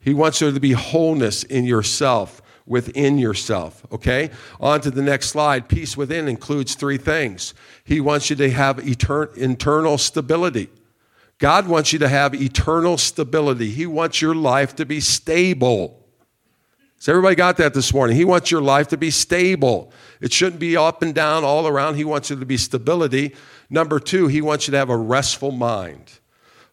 He 0.00 0.14
wants 0.14 0.38
there 0.38 0.50
to 0.50 0.58
be 0.58 0.72
wholeness 0.72 1.42
in 1.42 1.66
yourself, 1.66 2.40
within 2.64 3.18
yourself. 3.18 3.84
Okay? 3.92 4.30
On 4.58 4.80
to 4.80 4.90
the 4.90 5.02
next 5.02 5.28
slide. 5.28 5.68
Peace 5.68 5.98
within 5.98 6.28
includes 6.28 6.74
three 6.76 6.96
things. 6.96 7.52
He 7.84 8.00
wants 8.00 8.30
you 8.30 8.36
to 8.36 8.50
have 8.50 8.78
etern- 8.78 9.36
internal 9.36 9.98
stability. 9.98 10.70
God 11.36 11.68
wants 11.68 11.92
you 11.92 11.98
to 11.98 12.08
have 12.08 12.34
eternal 12.34 12.96
stability. 12.96 13.68
He 13.68 13.84
wants 13.84 14.22
your 14.22 14.34
life 14.34 14.74
to 14.76 14.86
be 14.86 15.00
stable. 15.00 16.06
So, 16.98 17.12
everybody 17.12 17.34
got 17.34 17.58
that 17.58 17.74
this 17.74 17.92
morning? 17.92 18.16
He 18.16 18.24
wants 18.24 18.50
your 18.50 18.62
life 18.62 18.88
to 18.88 18.96
be 18.96 19.10
stable. 19.10 19.92
It 20.22 20.32
shouldn't 20.32 20.58
be 20.58 20.78
up 20.78 21.02
and 21.02 21.14
down 21.14 21.44
all 21.44 21.66
around. 21.66 21.96
He 21.96 22.04
wants 22.04 22.30
you 22.30 22.36
to 22.36 22.46
be 22.46 22.56
stability. 22.56 23.34
Number 23.68 23.98
two, 23.98 24.28
he 24.28 24.40
wants 24.40 24.66
you 24.66 24.72
to 24.72 24.78
have 24.78 24.90
a 24.90 24.96
restful 24.96 25.52
mind. 25.52 26.18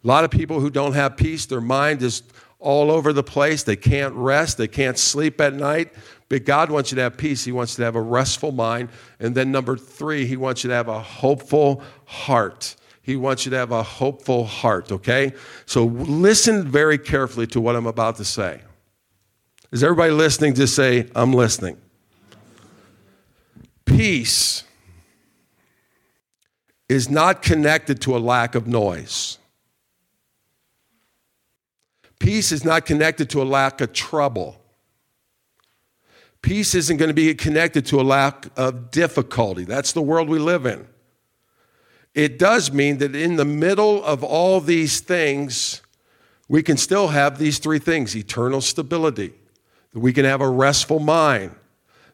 A 0.03 0.07
lot 0.07 0.23
of 0.23 0.31
people 0.31 0.59
who 0.59 0.69
don't 0.69 0.93
have 0.93 1.17
peace, 1.17 1.45
their 1.45 1.61
mind 1.61 2.01
is 2.01 2.23
all 2.59 2.91
over 2.91 3.13
the 3.13 3.23
place. 3.23 3.63
They 3.63 3.75
can't 3.75 4.13
rest, 4.13 4.57
they 4.57 4.67
can't 4.67 4.97
sleep 4.97 5.41
at 5.41 5.53
night. 5.53 5.93
But 6.29 6.45
God 6.45 6.71
wants 6.71 6.91
you 6.91 6.95
to 6.95 7.01
have 7.01 7.17
peace. 7.17 7.43
He 7.43 7.51
wants 7.51 7.73
you 7.73 7.81
to 7.81 7.85
have 7.85 7.95
a 7.95 8.01
restful 8.01 8.51
mind. 8.51 8.89
And 9.19 9.35
then 9.35 9.51
number 9.51 9.77
three, 9.77 10.25
He 10.25 10.37
wants 10.37 10.63
you 10.63 10.69
to 10.69 10.73
have 10.73 10.87
a 10.87 10.99
hopeful 10.99 11.83
heart. 12.05 12.75
He 13.03 13.17
wants 13.17 13.45
you 13.45 13.51
to 13.51 13.57
have 13.57 13.71
a 13.71 13.83
hopeful 13.83 14.45
heart, 14.45 14.91
okay? 14.91 15.33
So 15.65 15.85
listen 15.85 16.65
very 16.65 16.97
carefully 16.97 17.45
to 17.47 17.59
what 17.59 17.75
I'm 17.75 17.85
about 17.85 18.15
to 18.15 18.25
say. 18.25 18.61
Is 19.71 19.83
everybody 19.83 20.11
listening? 20.11 20.55
Just 20.55 20.73
say, 20.73 21.09
I'm 21.13 21.33
listening. 21.33 21.77
Peace 23.85 24.63
is 26.93 27.09
not 27.09 27.41
connected 27.41 27.99
to 28.01 28.15
a 28.15 28.19
lack 28.19 28.55
of 28.55 28.67
noise. 28.67 29.39
Peace 32.19 32.53
is 32.53 32.63
not 32.63 32.85
connected 32.85 33.29
to 33.31 33.41
a 33.41 33.43
lack 33.43 33.81
of 33.81 33.91
trouble. 33.91 34.61
Peace 36.41 36.75
isn't 36.75 36.97
going 36.97 37.09
to 37.09 37.13
be 37.13 37.33
connected 37.35 37.85
to 37.87 37.99
a 37.99 38.03
lack 38.03 38.47
of 38.55 38.91
difficulty. 38.91 39.63
That's 39.65 39.91
the 39.91 40.01
world 40.01 40.29
we 40.29 40.39
live 40.39 40.65
in. 40.65 40.87
It 42.13 42.37
does 42.37 42.71
mean 42.71 42.99
that 42.99 43.15
in 43.15 43.37
the 43.37 43.45
middle 43.45 44.03
of 44.03 44.23
all 44.23 44.61
these 44.61 44.99
things, 44.99 45.81
we 46.47 46.61
can 46.61 46.77
still 46.77 47.07
have 47.07 47.39
these 47.39 47.57
three 47.57 47.79
things 47.79 48.15
eternal 48.15 48.61
stability, 48.61 49.33
that 49.93 49.99
we 49.99 50.13
can 50.13 50.25
have 50.25 50.41
a 50.41 50.49
restful 50.49 50.99
mind, 50.99 51.55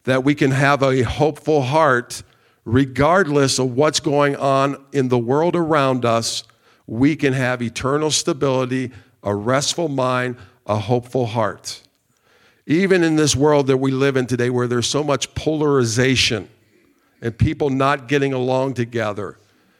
that 0.05 0.24
we 0.24 0.36
can 0.36 0.51
have 0.51 0.81
a 0.81 1.01
hopeful 1.01 1.63
heart, 1.63 2.24
regardless 2.71 3.57
of 3.57 3.75
what's 3.75 3.99
going 3.99 4.35
on 4.35 4.77
in 4.91 5.07
the 5.07 5.17
world 5.17 5.55
around 5.55 6.05
us. 6.05 6.43
We 6.85 7.15
can 7.15 7.33
have 7.33 7.63
eternal 7.63 8.11
stability, 8.11 8.91
a 9.23 9.33
restful 9.33 9.89
mind, 9.89 10.38
a 10.67 10.77
hopeful 10.77 11.25
heart. 11.25 11.81
Even 12.67 13.03
in 13.03 13.15
this 13.15 13.35
world 13.35 13.65
that 13.67 13.77
we 13.77 13.91
live 13.91 14.15
in 14.15 14.27
today, 14.27 14.51
where 14.51 14.67
there's 14.67 14.85
so 14.85 15.03
much 15.03 15.33
polarization 15.33 16.47
and 17.21 17.35
people 17.35 17.71
not 17.71 18.07
getting 18.07 18.33
along 18.33 18.75
together, 18.75 19.38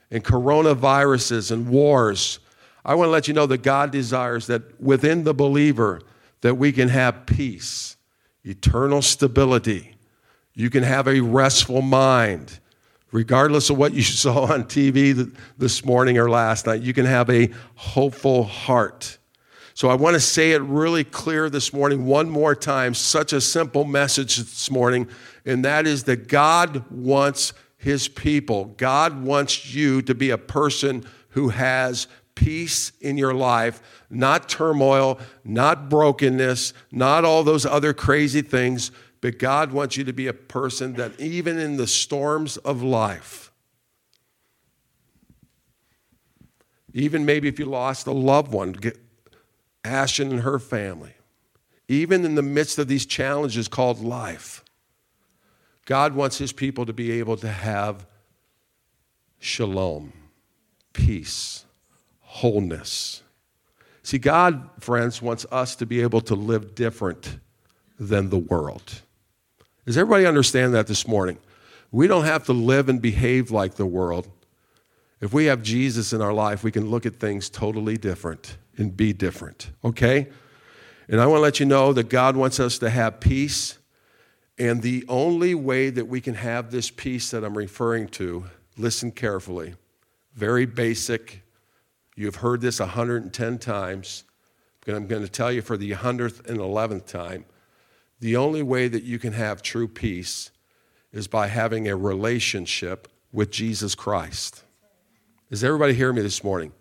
and 0.10 0.26
coronaviruses 0.26 1.52
and 1.52 1.70
wars, 1.70 2.40
I 2.84 2.96
want 2.96 3.08
to 3.08 3.12
let 3.12 3.28
you 3.28 3.36
know 3.36 3.46
that 3.46 3.62
God 3.62 3.92
desires 3.92 4.48
that 4.48 4.82
within 4.82 5.24
the 5.24 5.36
believer 5.36 6.02
that 6.42 6.56
we 6.56 6.72
can 6.72 6.90
have 6.90 7.28
peace, 7.28 7.98
eternal 8.44 9.04
stability. 9.04 9.94
You 10.56 10.72
can 10.72 10.82
have 10.82 11.08
a 11.08 11.22
restful 11.22 11.84
mind. 11.84 12.60
Regardless 13.12 13.70
of 13.70 13.78
what 13.78 13.94
you 13.94 14.02
saw 14.04 14.52
on 14.52 14.64
TV 14.66 15.36
this 15.58 15.84
morning 15.86 16.18
or 16.18 16.30
last 16.30 16.68
night, 16.68 16.82
you 16.82 16.94
can 16.94 17.06
have 17.06 17.30
a 17.30 17.50
hopeful 17.76 18.44
heart. 18.44 19.18
So 19.74 19.88
I 19.88 19.96
want 19.96 20.16
to 20.16 20.20
say 20.20 20.52
it 20.52 20.62
really 20.62 21.06
clear 21.06 21.50
this 21.50 21.72
morning, 21.72 22.06
one 22.06 22.30
more 22.30 22.54
time. 22.54 22.94
Such 22.94 23.32
a 23.32 23.40
simple 23.40 23.86
message 23.86 24.36
this 24.36 24.70
morning, 24.70 25.08
and 25.46 25.64
that 25.64 25.88
is 25.88 26.04
that 26.04 26.28
God 26.28 26.84
wants 26.92 27.54
his 27.78 28.10
people. 28.10 28.66
God 28.76 29.24
wants 29.24 29.74
you 29.74 30.02
to 30.02 30.14
be 30.14 30.32
a 30.32 30.38
person 30.38 31.06
who 31.30 31.50
has 31.50 32.08
peace 32.36 32.92
in 33.00 33.18
your 33.18 33.34
life, 33.34 33.82
not 34.10 34.50
turmoil, 34.50 35.18
not 35.46 35.90
brokenness, 35.90 36.74
not 36.92 37.24
all 37.24 37.44
those 37.44 37.66
other 37.66 37.94
crazy 37.94 38.42
things, 38.42 38.92
but 39.22 39.38
God 39.38 39.72
wants 39.72 39.98
you 39.98 40.04
to 40.06 40.14
be 40.14 40.28
a 40.28 40.34
person 40.34 40.94
that 40.94 41.20
even 41.20 41.58
in 41.58 41.78
the 41.78 41.88
storms 41.88 42.58
of 42.58 42.82
life, 42.82 43.52
even 46.94 47.26
maybe 47.26 47.48
if 47.48 47.60
you 47.60 47.66
lost 47.66 48.08
a 48.08 48.12
loved 48.12 48.52
one, 48.52 48.76
Ashton 49.84 50.32
and 50.32 50.42
her 50.42 50.60
family, 50.60 51.14
even 51.88 52.24
in 52.24 52.36
the 52.36 52.42
midst 52.42 52.78
of 52.80 52.88
these 52.88 53.06
challenges 53.06 53.68
called 53.68 54.00
life, 54.00 54.64
God 55.86 56.14
wants 56.14 56.38
his 56.38 56.54
people 56.54 56.86
to 56.86 56.94
be 56.94 57.12
able 57.12 57.36
to 57.38 57.50
have 57.50 58.06
shalom, 59.40 60.14
peace, 60.94 61.66
wholeness. 62.20 63.24
See, 64.04 64.20
God, 64.20 64.70
friends, 64.80 65.22
wants 65.22 65.46
us 65.52 65.76
to 65.78 65.86
be 65.86 66.02
able 66.02 66.22
to 66.22 66.36
live 66.36 66.76
different 66.76 67.40
than 68.00 68.30
the 68.30 68.38
world. 68.38 69.02
Does 69.90 69.98
everybody 69.98 70.28
understand 70.28 70.76
that 70.76 70.86
this 70.86 71.08
morning? 71.08 71.40
We 71.92 72.06
don't 72.06 72.26
have 72.26 72.44
to 72.44 72.54
live 72.54 72.90
and 72.90 73.02
behave 73.02 73.50
like 73.50 73.74
the 73.74 73.88
world. 73.88 74.30
If 75.20 75.34
we 75.34 75.46
have 75.46 75.64
Jesus 75.64 76.14
in 76.14 76.22
our 76.22 76.32
life, 76.32 76.64
we 76.64 76.72
can 76.72 76.92
look 76.92 77.08
at 77.08 77.16
things 77.16 77.50
totally 77.50 77.98
different 77.98 78.60
and 78.78 78.96
be 78.96 79.14
different, 79.14 79.72
okay? 79.84 80.28
And 81.08 81.20
I 81.20 81.26
want 81.26 81.40
to 81.40 81.42
let 81.42 81.60
you 81.60 81.66
know 81.66 81.92
that 81.94 82.08
God 82.08 82.36
wants 82.36 82.60
us 82.60 82.78
to 82.78 82.92
have 82.92 83.20
peace 83.20 83.80
and 84.60 84.84
the 84.84 85.06
only 85.10 85.56
way 85.56 85.90
that 85.90 86.06
we 86.06 86.22
can 86.22 86.36
have 86.36 86.70
this 86.70 86.92
peace 86.92 87.32
that 87.32 87.44
I'm 87.44 87.58
referring 87.58 88.10
to, 88.10 88.46
listen 88.78 89.10
carefully, 89.12 89.74
very 90.36 90.68
basic. 90.68 91.42
You've 92.16 92.36
heard 92.36 92.62
this 92.62 92.80
110 92.80 93.58
times, 93.58 94.24
but 94.86 94.94
I'm 94.94 95.08
going 95.08 95.24
to 95.24 95.32
tell 95.32 95.52
you 95.52 95.64
for 95.64 95.78
the 95.78 95.90
100th 95.94 96.48
and 96.48 96.60
11th 96.60 97.08
time. 97.08 97.46
The 98.20 98.36
only 98.36 98.64
way 98.64 98.88
that 98.88 99.04
you 99.04 99.20
can 99.20 99.34
have 99.34 99.62
true 99.62 99.88
peace 99.88 100.52
is 101.12 101.28
by 101.28 101.48
having 101.48 101.88
a 101.88 101.96
relationship 101.96 103.08
with 103.32 103.52
Jesus 103.52 103.96
Christ. 103.96 104.64
Does 105.50 105.64
everybody 105.64 105.94
hear 105.94 106.14
me 106.14 106.22
this 106.22 106.44
morning? 106.44 106.74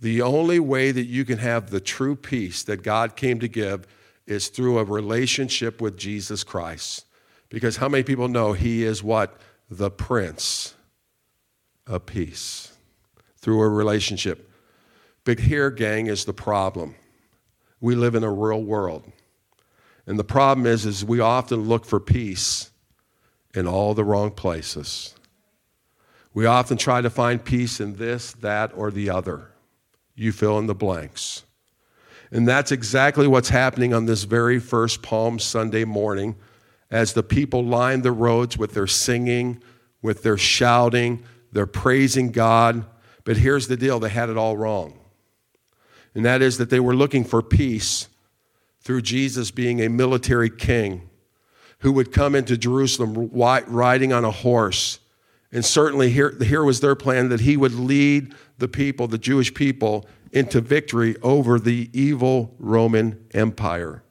The 0.00 0.22
only 0.22 0.58
way 0.58 0.90
that 0.90 1.04
you 1.04 1.24
can 1.24 1.38
have 1.38 1.70
the 1.70 1.80
true 1.80 2.16
peace 2.16 2.64
that 2.64 2.82
God 2.82 3.14
came 3.14 3.38
to 3.40 3.48
give 3.48 3.86
is 4.26 4.48
through 4.48 4.78
a 4.78 4.84
relationship 4.84 5.80
with 5.80 5.96
Jesus 5.96 6.42
Christ. 6.42 7.04
Because 7.48 7.76
how 7.76 7.88
many 7.88 8.02
people 8.02 8.28
know 8.28 8.52
he 8.52 8.82
is 8.82 9.02
what? 9.02 9.38
The 9.70 9.90
Prince 9.90 10.74
of 11.86 12.06
Peace 12.06 12.72
through 13.36 13.60
a 13.60 13.68
relationship. 13.68 14.50
But 15.24 15.38
here, 15.38 15.70
gang, 15.70 16.06
is 16.06 16.24
the 16.24 16.32
problem. 16.32 16.94
We 17.80 17.94
live 17.94 18.14
in 18.14 18.24
a 18.24 18.32
real 18.32 18.62
world. 18.62 19.10
And 20.06 20.18
the 20.18 20.24
problem 20.24 20.66
is, 20.66 20.84
is 20.84 21.04
we 21.04 21.20
often 21.20 21.68
look 21.68 21.84
for 21.84 22.00
peace 22.00 22.70
in 23.54 23.66
all 23.66 23.94
the 23.94 24.04
wrong 24.04 24.30
places. 24.30 25.14
We 26.34 26.46
often 26.46 26.76
try 26.76 27.00
to 27.00 27.10
find 27.10 27.44
peace 27.44 27.80
in 27.80 27.96
this, 27.96 28.32
that, 28.34 28.72
or 28.74 28.90
the 28.90 29.10
other. 29.10 29.50
You 30.14 30.32
fill 30.32 30.58
in 30.58 30.66
the 30.66 30.74
blanks. 30.74 31.44
And 32.30 32.48
that's 32.48 32.72
exactly 32.72 33.28
what's 33.28 33.50
happening 33.50 33.92
on 33.92 34.06
this 34.06 34.24
very 34.24 34.58
first 34.58 35.02
Palm 35.02 35.38
Sunday 35.38 35.84
morning 35.84 36.36
as 36.90 37.12
the 37.12 37.22
people 37.22 37.64
lined 37.64 38.02
the 38.02 38.12
roads 38.12 38.56
with 38.56 38.72
their 38.72 38.86
singing, 38.86 39.62
with 40.00 40.22
their 40.22 40.38
shouting, 40.38 41.22
their 41.52 41.66
praising 41.66 42.32
God. 42.32 42.86
But 43.24 43.36
here's 43.36 43.68
the 43.68 43.76
deal 43.76 44.00
they 44.00 44.08
had 44.08 44.30
it 44.30 44.38
all 44.38 44.56
wrong. 44.56 44.98
And 46.14 46.24
that 46.24 46.40
is 46.42 46.58
that 46.58 46.70
they 46.70 46.80
were 46.80 46.94
looking 46.96 47.24
for 47.24 47.42
peace 47.42 48.08
through 48.82 49.02
Jesus 49.02 49.50
being 49.50 49.80
a 49.80 49.88
military 49.88 50.50
king 50.50 51.08
who 51.78 51.92
would 51.92 52.12
come 52.12 52.34
into 52.34 52.56
Jerusalem 52.56 53.30
riding 53.32 54.12
on 54.12 54.24
a 54.24 54.30
horse. 54.30 55.00
And 55.50 55.64
certainly 55.64 56.10
here, 56.10 56.36
here 56.40 56.64
was 56.64 56.80
their 56.80 56.94
plan 56.94 57.28
that 57.28 57.40
he 57.40 57.56
would 57.56 57.74
lead 57.74 58.34
the 58.58 58.68
people, 58.68 59.08
the 59.08 59.18
Jewish 59.18 59.52
people, 59.52 60.06
into 60.32 60.60
victory 60.60 61.16
over 61.22 61.58
the 61.58 61.90
evil 61.92 62.54
Roman 62.58 63.24
Empire. 63.34 64.02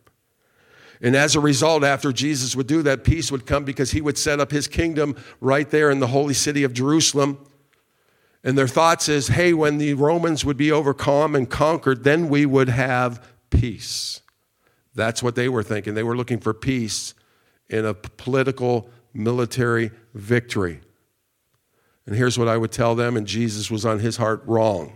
And 1.01 1.16
as 1.16 1.36
a 1.36 1.40
result, 1.40 1.84
after 1.84 2.12
Jesus 2.12 2.56
would 2.56 2.68
do 2.68 2.84
that, 2.84 3.04
peace 3.04 3.32
would 3.32 3.48
come 3.48 3.63
because 3.63 3.92
he 3.92 4.01
would 4.01 4.18
set 4.18 4.40
up 4.40 4.51
his 4.51 4.68
kingdom 4.68 5.16
right 5.40 5.68
there 5.70 5.90
in 5.90 6.00
the 6.00 6.08
holy 6.08 6.36
city 6.36 6.63
of 6.63 6.74
Jerusalem. 6.74 7.44
And 8.44 8.56
their 8.58 8.68
thoughts 8.68 9.10
is, 9.10 9.30
hey, 9.30 9.54
when 9.54 9.80
the 9.80 9.96
Romans 9.96 10.46
would 10.46 10.58
be 10.58 10.72
overcome 10.72 11.36
and 11.36 11.50
conquered, 11.50 12.04
then 12.04 12.30
we 12.30 12.46
would 12.46 12.70
have 12.70 13.25
peace. 13.50 14.22
That's 14.93 15.24
what 15.24 15.36
they 15.36 15.50
were 15.50 15.63
thinking. 15.63 15.93
They 15.93 16.03
were 16.03 16.17
looking 16.17 16.39
for 16.39 16.53
peace 16.53 17.13
in 17.69 17.86
a 17.86 17.93
political, 17.93 18.89
military 19.13 19.91
victory. 20.13 20.81
And 22.05 22.15
here's 22.15 22.38
what 22.38 22.48
I 22.48 22.57
would 22.57 22.71
tell 22.71 22.95
them, 22.95 23.15
and 23.15 23.25
Jesus 23.25 23.71
was 23.71 23.86
on 23.86 24.00
his 24.00 24.17
heart 24.17 24.43
wrong. 24.45 24.95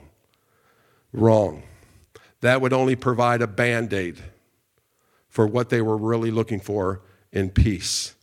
Wrong. 1.13 1.63
That 2.41 2.61
would 2.61 2.73
only 2.73 2.95
provide 2.95 3.41
a 3.41 3.47
band 3.47 3.93
aid 3.93 4.21
for 5.29 5.47
what 5.47 5.69
they 5.69 5.81
were 5.81 5.97
really 5.97 6.31
looking 6.31 6.59
for 6.59 7.01
in 7.31 7.49
peace. 7.49 8.15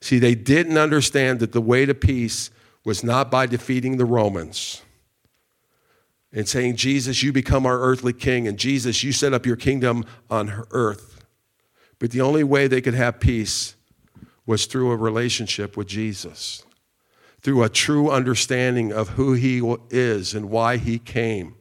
See, 0.00 0.18
they 0.18 0.34
didn't 0.34 0.78
understand 0.78 1.40
that 1.40 1.52
the 1.52 1.60
way 1.60 1.86
to 1.86 1.94
peace 1.94 2.50
was 2.84 3.02
not 3.02 3.30
by 3.30 3.46
defeating 3.46 3.96
the 3.96 4.04
Romans 4.04 4.82
and 6.32 6.48
saying, 6.48 6.76
Jesus, 6.76 7.22
you 7.22 7.32
become 7.32 7.66
our 7.66 7.80
earthly 7.80 8.12
king, 8.12 8.46
and 8.46 8.58
Jesus, 8.58 9.02
you 9.02 9.10
set 9.10 9.32
up 9.32 9.46
your 9.46 9.56
kingdom 9.56 10.04
on 10.30 10.64
earth. 10.70 11.15
But 11.98 12.10
the 12.10 12.20
only 12.20 12.44
way 12.44 12.66
they 12.66 12.80
could 12.80 12.94
have 12.94 13.20
peace 13.20 13.74
was 14.44 14.66
through 14.66 14.92
a 14.92 14.96
relationship 14.96 15.76
with 15.76 15.88
Jesus, 15.88 16.64
through 17.40 17.62
a 17.62 17.68
true 17.68 18.10
understanding 18.10 18.92
of 18.92 19.10
who 19.10 19.32
he 19.32 19.60
is 19.90 20.34
and 20.34 20.50
why 20.50 20.76
he 20.76 20.98
came. 20.98 21.56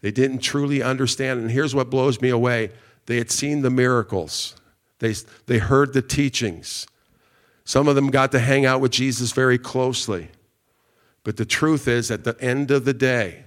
They 0.00 0.10
didn't 0.10 0.38
truly 0.38 0.82
understand. 0.82 1.40
And 1.40 1.50
here's 1.50 1.74
what 1.74 1.90
blows 1.90 2.20
me 2.20 2.28
away 2.28 2.70
they 3.06 3.16
had 3.16 3.30
seen 3.30 3.62
the 3.62 3.70
miracles, 3.70 4.54
they, 4.98 5.14
they 5.46 5.58
heard 5.58 5.92
the 5.92 6.02
teachings. 6.02 6.86
Some 7.64 7.88
of 7.88 7.94
them 7.94 8.10
got 8.10 8.32
to 8.32 8.40
hang 8.40 8.66
out 8.66 8.80
with 8.80 8.90
Jesus 8.90 9.32
very 9.32 9.58
closely. 9.58 10.28
But 11.22 11.36
the 11.36 11.44
truth 11.44 11.86
is, 11.86 12.10
at 12.10 12.24
the 12.24 12.36
end 12.40 12.70
of 12.70 12.84
the 12.84 12.94
day, 12.94 13.44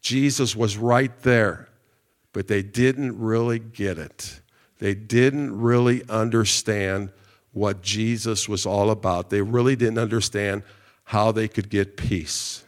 Jesus 0.00 0.54
was 0.54 0.76
right 0.76 1.12
there, 1.22 1.68
but 2.32 2.48
they 2.48 2.62
didn't 2.62 3.18
really 3.18 3.58
get 3.58 3.98
it. 3.98 4.40
They 4.78 4.94
didn't 4.94 5.58
really 5.58 6.02
understand 6.08 7.10
what 7.52 7.82
Jesus 7.82 8.48
was 8.48 8.66
all 8.66 8.90
about. 8.90 9.30
They 9.30 9.40
really 9.40 9.76
didn't 9.76 9.98
understand 9.98 10.62
how 11.04 11.32
they 11.32 11.48
could 11.48 11.70
get 11.70 11.96
peace. 11.96 12.64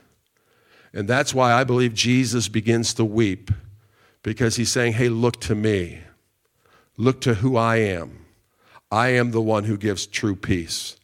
And 0.92 1.06
that's 1.06 1.34
why 1.34 1.52
I 1.52 1.64
believe 1.64 1.92
Jesus 1.92 2.48
begins 2.48 2.94
to 2.94 3.04
weep 3.04 3.50
because 4.22 4.56
he's 4.56 4.70
saying, 4.70 4.94
Hey, 4.94 5.08
look 5.08 5.40
to 5.42 5.54
me. 5.54 6.00
Look 6.96 7.20
to 7.22 7.34
who 7.34 7.56
I 7.56 7.76
am. 7.76 8.24
I 8.90 9.08
am 9.08 9.30
the 9.30 9.42
one 9.42 9.64
who 9.64 9.76
gives 9.76 10.06
true 10.06 10.34
peace. 10.34 10.96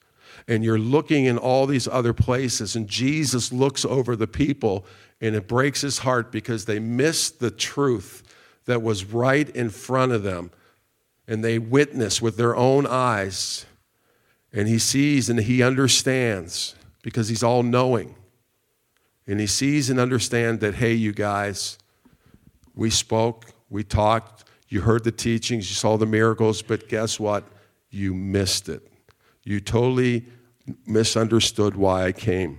And 0.48 0.64
you're 0.64 0.78
looking 0.78 1.24
in 1.26 1.38
all 1.38 1.66
these 1.66 1.88
other 1.88 2.12
places, 2.12 2.76
and 2.76 2.88
Jesus 2.88 3.52
looks 3.52 3.84
over 3.84 4.16
the 4.16 4.26
people, 4.26 4.84
and 5.20 5.34
it 5.34 5.48
breaks 5.48 5.80
his 5.80 5.98
heart 5.98 6.32
because 6.32 6.64
they 6.64 6.78
missed 6.78 7.40
the 7.40 7.50
truth 7.50 8.22
that 8.66 8.82
was 8.82 9.04
right 9.04 9.48
in 9.50 9.70
front 9.70 10.12
of 10.12 10.22
them. 10.22 10.50
And 11.26 11.44
they 11.44 11.58
witness 11.58 12.20
with 12.20 12.36
their 12.36 12.54
own 12.54 12.86
eyes. 12.86 13.66
And 14.52 14.68
he 14.68 14.78
sees 14.78 15.28
and 15.28 15.40
he 15.40 15.62
understands 15.62 16.74
because 17.02 17.28
he's 17.28 17.42
all 17.42 17.62
knowing. 17.62 18.14
And 19.26 19.40
he 19.40 19.46
sees 19.46 19.90
and 19.90 19.98
understands 19.98 20.60
that, 20.60 20.74
hey, 20.74 20.92
you 20.92 21.12
guys, 21.12 21.78
we 22.74 22.90
spoke, 22.90 23.46
we 23.70 23.82
talked, 23.82 24.44
you 24.68 24.82
heard 24.82 25.04
the 25.04 25.12
teachings, 25.12 25.68
you 25.70 25.74
saw 25.74 25.96
the 25.96 26.06
miracles, 26.06 26.62
but 26.62 26.88
guess 26.88 27.18
what? 27.18 27.44
You 27.90 28.12
missed 28.14 28.68
it. 28.68 28.86
You 29.44 29.60
totally 29.60 30.26
misunderstood 30.86 31.76
why 31.76 32.04
I 32.04 32.12
came. 32.12 32.58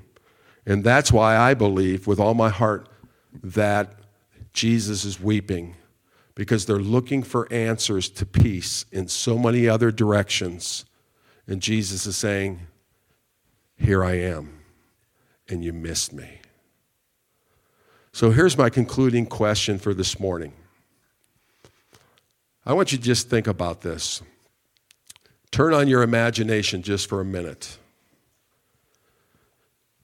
And 0.66 0.84
that's 0.84 1.12
why 1.12 1.38
I 1.38 1.54
believe 1.54 2.08
with 2.08 2.20
all 2.20 2.34
my 2.34 2.50
heart 2.50 2.90
that 3.44 4.00
Jesus 4.54 5.06
is 5.06 5.20
weeping 5.20 5.76
because 6.36 6.66
they're 6.66 6.78
looking 6.78 7.24
for 7.24 7.52
answers 7.52 8.10
to 8.10 8.26
peace 8.26 8.86
in 8.92 9.08
so 9.08 9.38
many 9.38 9.68
other 9.68 9.90
directions. 9.90 10.86
And 11.48 11.62
Jesus 11.62 12.06
is 12.06 12.18
saying, 12.18 12.68
Here 13.78 14.04
I 14.04 14.20
am, 14.20 14.60
and 15.48 15.64
you 15.64 15.72
missed 15.72 16.12
me. 16.12 16.42
So 18.12 18.32
here's 18.32 18.58
my 18.58 18.70
concluding 18.70 19.26
question 19.26 19.80
for 19.80 19.94
this 19.94 20.20
morning. 20.20 20.54
I 22.66 22.74
want 22.74 22.92
you 22.92 22.98
to 22.98 23.04
just 23.04 23.30
think 23.30 23.48
about 23.48 23.82
this. 23.82 24.22
Turn 25.52 25.74
on 25.74 25.88
your 25.88 26.02
imagination 26.02 26.82
just 26.82 27.08
for 27.08 27.22
a 27.22 27.26
minute. 27.26 27.78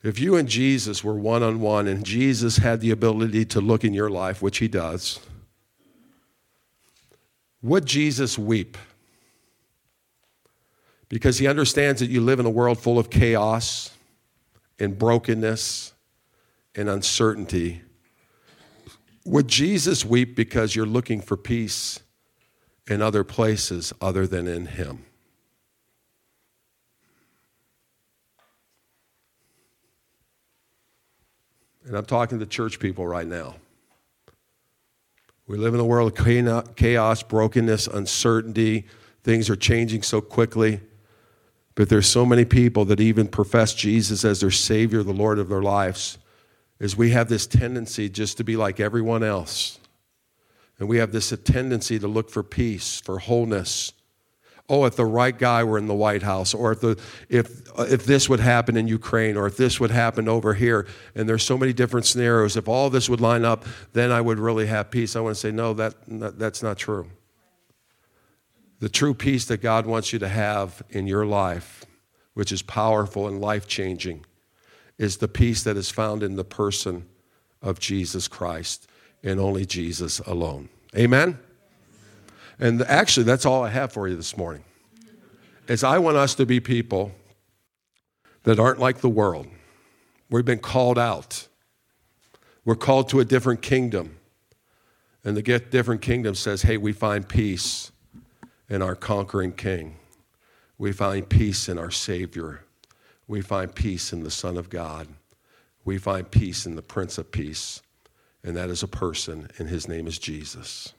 If 0.04 0.20
you 0.20 0.36
and 0.36 0.48
Jesus 0.48 1.04
were 1.04 1.16
one 1.16 1.44
on 1.44 1.60
one 1.60 1.88
and 1.88 2.06
Jesus 2.06 2.58
had 2.58 2.82
the 2.82 2.92
ability 2.92 3.46
to 3.46 3.62
look 3.62 3.84
in 3.84 3.94
your 3.94 4.10
life, 4.10 4.42
which 4.42 4.58
he 4.58 4.68
does, 4.68 5.20
would 7.62 7.86
Jesus 7.86 8.38
weep? 8.38 8.78
Because 11.10 11.38
he 11.38 11.48
understands 11.48 12.00
that 12.00 12.10
you 12.10 12.22
live 12.22 12.40
in 12.40 12.46
a 12.46 12.50
world 12.50 12.80
full 12.80 12.98
of 12.98 13.10
chaos 13.10 13.92
and 14.80 14.98
brokenness 14.98 15.94
and 16.76 16.90
uncertainty. 16.90 17.82
Would 19.26 19.48
Jesus 19.48 20.04
weep 20.04 20.36
because 20.36 20.76
you're 20.76 20.86
looking 20.86 21.22
for 21.22 21.38
peace 21.38 22.00
in 22.88 23.02
other 23.02 23.24
places 23.24 23.94
other 24.02 24.26
than 24.26 24.48
in 24.48 24.66
Him? 24.66 25.06
And 31.86 31.96
I'm 31.96 32.06
talking 32.06 32.40
to 32.40 32.46
church 32.46 32.80
people 32.80 33.06
right 33.06 33.28
now. 33.28 33.56
We 35.48 35.58
live 35.58 35.74
in 35.74 35.80
a 35.80 35.86
world 35.86 36.18
of 36.18 36.76
chaos, 36.76 37.24
brokenness, 37.24 37.88
uncertainty. 37.88 38.86
Things 39.24 39.50
are 39.50 39.56
changing 39.56 40.04
so 40.04 40.22
quickly. 40.22 40.80
But 41.76 41.90
there's 41.90 42.08
so 42.08 42.26
many 42.26 42.46
people 42.46 42.86
that 42.86 43.00
even 43.00 43.28
profess 43.28 43.74
Jesus 43.74 44.24
as 44.24 44.42
their 44.42 44.52
Savior, 44.52 45.04
the 45.04 45.14
Lord 45.14 45.40
of 45.40 45.50
their 45.50 45.62
lives 45.62 46.18
is 46.80 46.98
we 46.98 47.12
have 47.12 47.30
this 47.30 47.46
tendency 47.46 48.10
just 48.10 48.38
to 48.38 48.44
be 48.44 48.58
like 48.58 48.80
everyone 48.80 49.24
else. 49.24 49.80
And 50.80 50.90
we 50.90 50.98
have 50.98 51.12
this 51.12 51.30
tendency 51.44 52.00
to 52.00 52.08
look 52.08 52.32
for 52.32 52.42
peace, 52.42 53.00
for 53.00 53.20
wholeness. 53.20 53.94
Oh, 54.70 54.86
if 54.86 54.96
the 54.96 55.06
right 55.06 55.38
guy 55.38 55.64
were 55.64 55.78
in 55.78 55.88
the 55.88 55.94
White 55.94 56.24
House, 56.24 56.54
or 56.54 56.72
if, 56.72 56.80
the, 56.80 57.00
if, 57.28 57.68
uh, 57.78 57.84
if 57.84 58.06
this 58.06 58.30
would 58.30 58.40
happen 58.40 58.78
in 58.78 58.88
Ukraine, 58.88 59.36
or 59.36 59.46
if 59.46 59.58
this 59.58 59.80
would 59.80 59.92
happen 59.92 60.30
over 60.30 60.54
here, 60.54 60.88
and 61.14 61.28
there's 61.28 61.44
so 61.44 61.58
many 61.58 61.74
different 61.74 62.06
scenarios, 62.06 62.56
if 62.56 62.68
all 62.68 62.90
this 62.90 63.10
would 63.10 63.20
line 63.20 63.44
up, 63.44 63.66
then 63.94 64.12
I 64.12 64.22
would 64.22 64.40
really 64.40 64.68
have 64.68 64.90
peace. 64.90 65.16
I 65.16 65.20
want 65.20 65.36
to 65.36 65.40
say, 65.40 65.52
no, 65.52 65.74
that, 65.74 65.96
that's 66.08 66.64
not 66.64 66.78
true. 66.78 67.08
The 68.80 68.90
true 68.90 69.14
peace 69.14 69.46
that 69.46 69.62
God 69.62 69.86
wants 69.86 70.14
you 70.14 70.20
to 70.20 70.30
have 70.30 70.82
in 70.90 71.06
your 71.06 71.26
life, 71.26 71.86
which 72.34 72.52
is 72.52 72.62
powerful 72.62 73.28
and 73.28 73.40
life 73.42 73.68
changing, 73.68 74.26
is 74.98 75.18
the 75.18 75.28
peace 75.28 75.64
that 75.64 75.78
is 75.78 75.90
found 75.90 76.24
in 76.24 76.36
the 76.36 76.44
person 76.44 77.06
of 77.62 77.80
Jesus 77.80 78.28
Christ 78.28 78.88
and 79.24 79.40
only 79.40 79.66
Jesus 79.66 80.20
alone. 80.20 80.70
Amen? 80.96 81.38
And 82.62 82.82
actually, 82.84 83.26
that's 83.26 83.46
all 83.46 83.66
I 83.66 83.70
have 83.70 83.92
for 83.92 84.08
you 84.08 84.16
this 84.16 84.38
morning. 84.38 84.64
Is 85.68 85.84
I 85.84 85.98
want 85.98 86.16
us 86.16 86.36
to 86.36 86.46
be 86.46 86.62
people 86.62 87.12
that 88.44 88.58
aren't 88.58 88.80
like 88.80 89.02
the 89.02 89.10
world. 89.10 89.48
We've 90.30 90.46
been 90.46 90.60
called 90.60 90.98
out. 90.98 91.50
We're 92.64 92.76
called 92.76 93.10
to 93.10 93.20
a 93.20 93.26
different 93.26 93.62
kingdom. 93.62 94.18
And 95.26 95.36
the 95.36 95.42
different 95.42 96.02
kingdom 96.02 96.36
says, 96.36 96.62
hey, 96.62 96.78
we 96.78 96.94
find 96.94 97.28
peace 97.28 97.92
in 98.70 98.82
our 98.82 98.96
conquering 98.96 99.52
king. 99.52 99.98
We 100.78 100.94
find 100.94 101.28
peace 101.28 101.68
in 101.68 101.78
our 101.78 101.92
Savior 101.92 102.64
we 103.32 103.40
find 103.40 103.74
peace 103.74 104.12
in 104.12 104.24
the 104.24 104.30
Son 104.30 104.58
of 104.58 104.70
God. 104.70 105.08
We 105.86 105.98
find 105.98 106.30
peace 106.30 106.66
in 106.66 106.76
the 106.76 106.82
Prince 106.82 107.18
of 107.18 107.32
Peace, 107.32 107.82
and 108.44 108.58
that 108.58 108.70
is 108.70 108.84
a 108.84 108.90
person, 108.90 109.50
and 109.58 109.70
his 109.70 109.88
name 109.88 110.06
is 110.06 110.20
Jesus. 110.20 110.92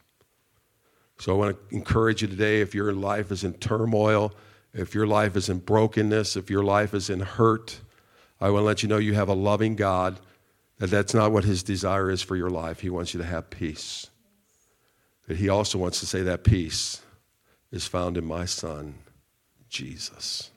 So 1.19 1.33
I 1.33 1.37
want 1.37 1.57
to 1.57 1.77
encourage 1.77 2.23
you 2.23 2.29
today 2.29 2.61
if 2.61 2.75
your 2.75 2.93
life 2.93 3.31
is 3.31 3.45
in 3.45 3.55
turmoil, 3.55 4.35
if 4.75 4.95
your 4.95 5.07
life 5.07 5.37
is 5.37 5.49
in 5.49 5.59
brokenness, 5.59 6.37
if 6.37 6.51
your 6.51 6.65
life 6.65 6.95
is 6.95 7.11
in 7.11 7.21
hurt, 7.21 7.81
I 8.41 8.51
want 8.51 8.63
to 8.63 8.67
let 8.67 8.83
you 8.83 8.89
know 8.89 8.99
you 8.99 9.15
have 9.15 9.29
a 9.29 9.35
loving 9.35 9.77
God, 9.77 10.19
that 10.79 10.91
that's 10.91 11.15
not 11.15 11.31
what 11.31 11.45
his 11.45 11.63
desire 11.63 12.11
is 12.11 12.23
for 12.23 12.35
your 12.35 12.51
life. 12.51 12.81
He 12.81 12.91
wants 12.91 13.15
you 13.15 13.21
to 13.21 13.27
have 13.27 13.51
peace. 13.51 14.09
That 15.29 15.37
he 15.37 15.49
also 15.49 15.79
wants 15.79 16.01
to 16.01 16.07
say 16.07 16.23
that 16.23 16.43
peace 16.43 17.03
is 17.71 17.87
found 17.87 18.17
in 18.17 18.25
my 18.25 18.45
Son, 18.45 18.97
Jesus. 19.69 20.51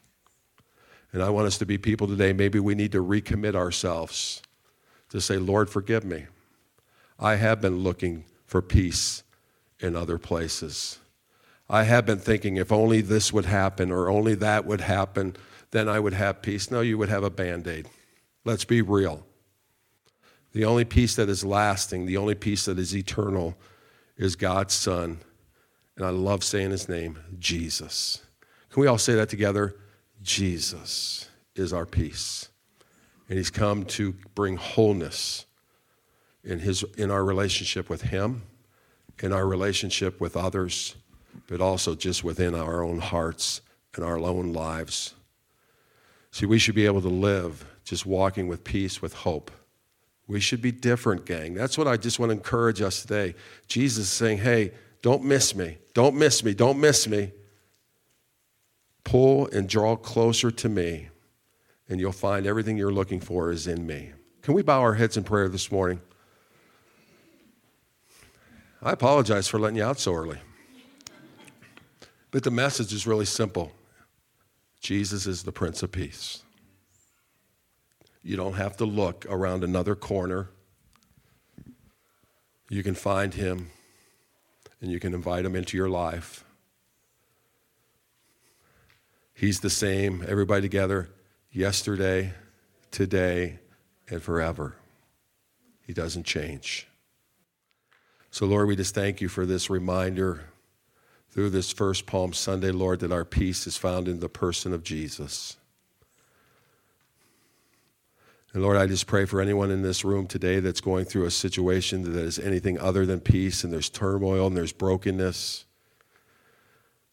And 1.13 1.21
I 1.21 1.29
want 1.29 1.47
us 1.47 1.57
to 1.59 1.65
be 1.65 1.77
people 1.77 2.07
today, 2.07 2.33
maybe 2.33 2.59
we 2.59 2.75
need 2.75 2.91
to 2.93 3.03
recommit 3.03 3.55
ourselves 3.55 4.41
to 5.09 5.21
say, 5.21 5.37
Lord, 5.37 5.69
forgive 5.69 6.03
me. 6.03 6.25
I 7.19 7.35
have 7.35 7.61
been 7.61 7.83
looking 7.83 8.25
for 8.45 8.61
peace 8.61 9.23
in 9.79 9.95
other 9.95 10.17
places. 10.17 10.99
I 11.69 11.83
have 11.83 12.05
been 12.05 12.19
thinking 12.19 12.57
if 12.57 12.71
only 12.71 13.01
this 13.01 13.33
would 13.33 13.45
happen 13.45 13.91
or 13.91 14.09
only 14.09 14.35
that 14.35 14.65
would 14.65 14.81
happen, 14.81 15.35
then 15.71 15.89
I 15.89 15.99
would 15.99 16.13
have 16.13 16.41
peace. 16.41 16.69
No, 16.69 16.81
you 16.81 16.97
would 16.97 17.09
have 17.09 17.23
a 17.23 17.29
band 17.29 17.67
aid. 17.67 17.87
Let's 18.43 18.65
be 18.65 18.81
real. 18.81 19.25
The 20.53 20.65
only 20.65 20.85
peace 20.85 21.15
that 21.15 21.27
is 21.27 21.43
lasting, 21.43 22.05
the 22.05 22.17
only 22.17 22.35
peace 22.35 22.65
that 22.65 22.79
is 22.79 22.95
eternal, 22.95 23.57
is 24.15 24.35
God's 24.35 24.73
Son. 24.73 25.19
And 25.97 26.05
I 26.05 26.09
love 26.09 26.43
saying 26.43 26.71
his 26.71 26.87
name, 26.87 27.19
Jesus. 27.39 28.21
Can 28.69 28.81
we 28.81 28.87
all 28.87 28.97
say 28.97 29.15
that 29.15 29.29
together? 29.29 29.75
Jesus 30.21 31.29
is 31.55 31.73
our 31.73 31.85
peace. 31.85 32.49
And 33.27 33.37
he's 33.37 33.49
come 33.49 33.85
to 33.85 34.13
bring 34.35 34.57
wholeness 34.57 35.45
in, 36.43 36.59
his, 36.59 36.83
in 36.97 37.09
our 37.09 37.25
relationship 37.25 37.89
with 37.89 38.03
him, 38.03 38.43
in 39.21 39.31
our 39.31 39.47
relationship 39.47 40.19
with 40.19 40.35
others, 40.35 40.95
but 41.47 41.61
also 41.61 41.95
just 41.95 42.23
within 42.23 42.55
our 42.55 42.83
own 42.83 42.99
hearts 42.99 43.61
and 43.95 44.03
our 44.03 44.17
own 44.17 44.53
lives. 44.53 45.13
See, 46.31 46.45
we 46.45 46.59
should 46.59 46.75
be 46.75 46.85
able 46.85 47.01
to 47.01 47.09
live 47.09 47.65
just 47.83 48.05
walking 48.05 48.47
with 48.47 48.63
peace, 48.63 49.01
with 49.01 49.13
hope. 49.13 49.51
We 50.27 50.39
should 50.39 50.61
be 50.61 50.71
different, 50.71 51.25
gang. 51.25 51.53
That's 51.53 51.77
what 51.77 51.87
I 51.87 51.97
just 51.97 52.19
want 52.19 52.31
to 52.31 52.33
encourage 52.33 52.81
us 52.81 53.01
today. 53.01 53.35
Jesus 53.67 54.05
is 54.05 54.11
saying, 54.11 54.39
hey, 54.39 54.71
don't 55.01 55.23
miss 55.23 55.55
me. 55.55 55.77
Don't 55.93 56.15
miss 56.15 56.43
me. 56.43 56.53
Don't 56.53 56.79
miss 56.79 57.07
me. 57.07 57.31
Pull 59.03 59.47
and 59.49 59.69
draw 59.69 59.95
closer 59.95 60.49
to 60.49 60.67
me, 60.67 61.09
and 61.87 61.99
you'll 61.99 62.11
find 62.11 62.47
everything 62.47 62.75
you're 62.75 62.91
looking 62.91 63.19
for 63.19 63.51
is 63.51 63.67
in 63.67 63.85
me. 63.85 64.13
Can 64.41 64.55
we 64.55 64.63
bow 64.63 64.81
our 64.81 64.95
heads 64.95 65.15
in 65.15 65.23
prayer 65.23 65.47
this 65.47 65.71
morning? 65.71 66.01
I 68.81 68.91
apologize 68.91 69.47
for 69.47 69.59
letting 69.59 69.77
you 69.77 69.83
out 69.83 69.99
so 69.99 70.13
early. 70.13 70.39
But 72.31 72.43
the 72.43 72.51
message 72.51 72.93
is 72.93 73.07
really 73.07 73.25
simple 73.25 73.71
Jesus 74.81 75.25
is 75.25 75.43
the 75.43 75.51
Prince 75.51 75.81
of 75.83 75.91
Peace. 75.91 76.43
You 78.21 78.35
don't 78.35 78.53
have 78.53 78.77
to 78.77 78.85
look 78.85 79.25
around 79.29 79.63
another 79.63 79.95
corner. 79.95 80.49
You 82.69 82.83
can 82.83 82.95
find 82.95 83.33
him 83.33 83.69
and 84.81 84.91
you 84.91 84.99
can 84.99 85.13
invite 85.13 85.45
him 85.45 85.55
into 85.55 85.77
your 85.77 85.89
life. 85.89 86.43
He's 89.33 89.59
the 89.59 89.69
same, 89.69 90.23
everybody 90.27 90.61
together, 90.61 91.09
yesterday, 91.51 92.33
today, 92.91 93.59
and 94.09 94.21
forever. 94.21 94.75
He 95.85 95.93
doesn't 95.93 96.25
change. 96.25 96.87
So, 98.35 98.45
Lord, 98.45 98.67
we 98.67 98.75
just 98.75 98.93
thank 98.93 99.21
you 99.21 99.29
for 99.29 99.45
this 99.45 99.69
reminder 99.69 100.41
through 101.31 101.51
this 101.51 101.71
first 101.71 102.05
Palm 102.05 102.33
Sunday, 102.33 102.69
Lord, 102.69 102.99
that 102.99 103.13
our 103.13 103.23
peace 103.23 103.65
is 103.65 103.77
found 103.77 104.09
in 104.09 104.19
the 104.19 104.27
person 104.27 104.73
of 104.73 104.83
Jesus. 104.83 105.55
And 108.51 108.61
Lord, 108.61 108.75
I 108.75 108.87
just 108.87 109.07
pray 109.07 109.23
for 109.23 109.39
anyone 109.39 109.71
in 109.71 109.83
this 109.83 110.03
room 110.03 110.27
today 110.27 110.59
that's 110.59 110.81
going 110.81 111.05
through 111.05 111.23
a 111.23 111.31
situation 111.31 112.01
that 112.11 112.19
is 112.19 112.37
anything 112.37 112.77
other 112.77 113.05
than 113.05 113.21
peace 113.21 113.63
and 113.63 113.71
there's 113.71 113.89
turmoil 113.89 114.47
and 114.47 114.57
there's 114.57 114.73
brokenness. 114.73 115.63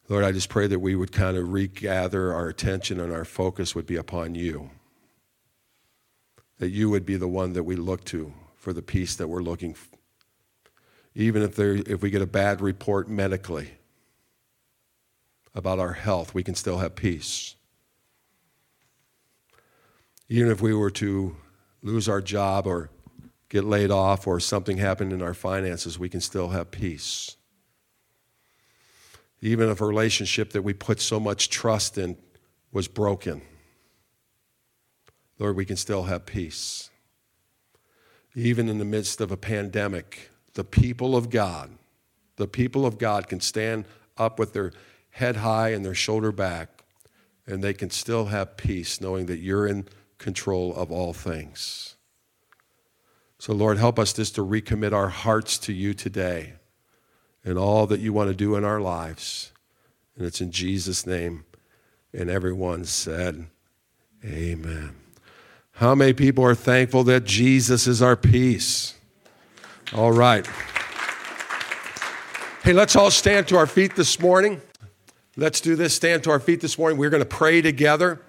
Lord, 0.09 0.25
I 0.25 0.33
just 0.33 0.49
pray 0.49 0.67
that 0.67 0.79
we 0.79 0.93
would 0.93 1.13
kind 1.13 1.37
of 1.37 1.53
regather 1.53 2.33
our 2.33 2.49
attention 2.49 2.99
and 2.99 3.13
our 3.13 3.23
focus 3.23 3.73
would 3.73 3.85
be 3.85 3.95
upon 3.95 4.35
you. 4.35 4.71
That 6.59 6.71
you 6.71 6.89
would 6.89 7.05
be 7.05 7.15
the 7.15 7.29
one 7.29 7.53
that 7.53 7.63
we 7.63 7.77
look 7.77 8.03
to 8.07 8.33
for 8.57 8.73
the 8.73 8.81
peace 8.81 9.15
that 9.15 9.29
we're 9.29 9.41
looking 9.41 9.73
for. 9.73 9.93
Even 11.15 11.43
if, 11.43 11.59
if 11.59 12.01
we 12.01 12.09
get 12.09 12.21
a 12.21 12.27
bad 12.27 12.61
report 12.61 13.07
medically 13.07 13.71
about 15.53 15.79
our 15.79 15.93
health, 15.93 16.33
we 16.33 16.43
can 16.43 16.55
still 16.55 16.79
have 16.79 16.95
peace. 16.95 17.55
Even 20.27 20.51
if 20.51 20.61
we 20.61 20.73
were 20.73 20.89
to 20.89 21.35
lose 21.83 22.09
our 22.09 22.21
job 22.21 22.65
or 22.65 22.89
get 23.49 23.63
laid 23.63 23.91
off 23.91 24.25
or 24.25 24.39
something 24.39 24.77
happened 24.77 25.13
in 25.13 25.21
our 25.21 25.35
finances, 25.35 25.99
we 25.99 26.09
can 26.09 26.21
still 26.21 26.49
have 26.49 26.71
peace. 26.71 27.37
Even 29.41 29.69
if 29.69 29.81
a 29.81 29.85
relationship 29.85 30.51
that 30.53 30.63
we 30.63 30.73
put 30.73 30.99
so 30.99 31.19
much 31.19 31.49
trust 31.49 31.97
in 31.97 32.17
was 32.71 32.87
broken, 32.87 33.41
Lord, 35.37 35.55
we 35.55 35.65
can 35.65 35.75
still 35.75 36.03
have 36.03 36.25
peace. 36.25 36.89
Even 38.33 38.69
in 38.69 38.79
the 38.79 38.85
midst 38.85 39.21
of 39.21 39.31
a 39.31 39.37
pandemic, 39.37 40.31
the 40.53 40.63
people 40.63 41.15
of 41.15 41.29
God, 41.29 41.71
the 42.35 42.47
people 42.47 42.85
of 42.85 42.97
God 42.97 43.27
can 43.27 43.39
stand 43.39 43.85
up 44.17 44.39
with 44.39 44.53
their 44.53 44.71
head 45.11 45.37
high 45.37 45.69
and 45.69 45.85
their 45.85 45.95
shoulder 45.95 46.31
back, 46.31 46.83
and 47.45 47.63
they 47.63 47.73
can 47.73 47.89
still 47.89 48.25
have 48.25 48.57
peace 48.57 49.01
knowing 49.01 49.25
that 49.27 49.37
you're 49.37 49.67
in 49.67 49.87
control 50.17 50.73
of 50.75 50.91
all 50.91 51.13
things. 51.13 51.95
So, 53.37 53.53
Lord, 53.53 53.77
help 53.77 53.99
us 53.99 54.13
just 54.13 54.35
to 54.35 54.45
recommit 54.45 54.93
our 54.93 55.09
hearts 55.09 55.57
to 55.59 55.73
you 55.73 55.93
today 55.93 56.53
and 57.43 57.57
all 57.57 57.85
that 57.87 57.99
you 57.99 58.13
want 58.13 58.29
to 58.29 58.35
do 58.35 58.55
in 58.55 58.63
our 58.63 58.79
lives. 58.79 59.51
And 60.15 60.25
it's 60.25 60.39
in 60.39 60.51
Jesus' 60.51 61.05
name. 61.05 61.43
And 62.13 62.29
everyone 62.29 62.85
said, 62.85 63.47
Amen. 64.23 64.95
How 65.73 65.95
many 65.95 66.13
people 66.13 66.45
are 66.45 66.55
thankful 66.55 67.03
that 67.05 67.25
Jesus 67.25 67.87
is 67.87 68.01
our 68.01 68.15
peace? 68.15 68.93
All 69.95 70.11
right. 70.11 70.47
Hey, 72.63 72.73
let's 72.73 72.95
all 72.95 73.11
stand 73.11 73.47
to 73.49 73.57
our 73.57 73.67
feet 73.67 73.95
this 73.95 74.19
morning. 74.19 74.59
Let's 75.37 75.61
do 75.61 75.75
this. 75.75 75.93
Stand 75.93 76.23
to 76.23 76.31
our 76.31 76.39
feet 76.39 76.61
this 76.61 76.79
morning. 76.79 76.97
We're 76.97 77.11
going 77.11 77.21
to 77.21 77.29
pray 77.29 77.61
together. 77.61 78.19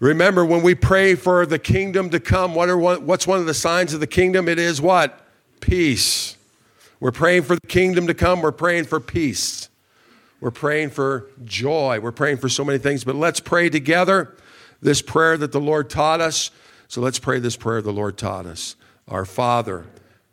Remember, 0.00 0.44
when 0.44 0.62
we 0.62 0.74
pray 0.74 1.14
for 1.14 1.46
the 1.46 1.60
kingdom 1.60 2.10
to 2.10 2.18
come, 2.18 2.56
what 2.56 2.68
are 2.68 2.76
one, 2.76 3.06
what's 3.06 3.24
one 3.24 3.38
of 3.38 3.46
the 3.46 3.54
signs 3.54 3.94
of 3.94 4.00
the 4.00 4.08
kingdom? 4.08 4.48
It 4.48 4.58
is 4.58 4.80
what? 4.80 5.24
Peace. 5.60 6.36
We're 6.98 7.12
praying 7.12 7.42
for 7.42 7.54
the 7.54 7.68
kingdom 7.68 8.08
to 8.08 8.14
come. 8.14 8.42
We're 8.42 8.50
praying 8.50 8.86
for 8.86 8.98
peace. 8.98 9.68
We're 10.40 10.50
praying 10.50 10.90
for 10.90 11.28
joy. 11.44 12.00
We're 12.00 12.10
praying 12.10 12.38
for 12.38 12.48
so 12.48 12.64
many 12.64 12.78
things. 12.78 13.04
But 13.04 13.14
let's 13.14 13.38
pray 13.38 13.68
together 13.68 14.34
this 14.82 15.02
prayer 15.02 15.36
that 15.36 15.52
the 15.52 15.60
Lord 15.60 15.88
taught 15.88 16.20
us. 16.20 16.50
So 16.88 17.00
let's 17.00 17.20
pray 17.20 17.38
this 17.38 17.54
prayer 17.54 17.80
the 17.80 17.92
Lord 17.92 18.18
taught 18.18 18.46
us. 18.46 18.74
Our 19.06 19.24
Father, 19.24 19.86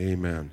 Amen. 0.00 0.50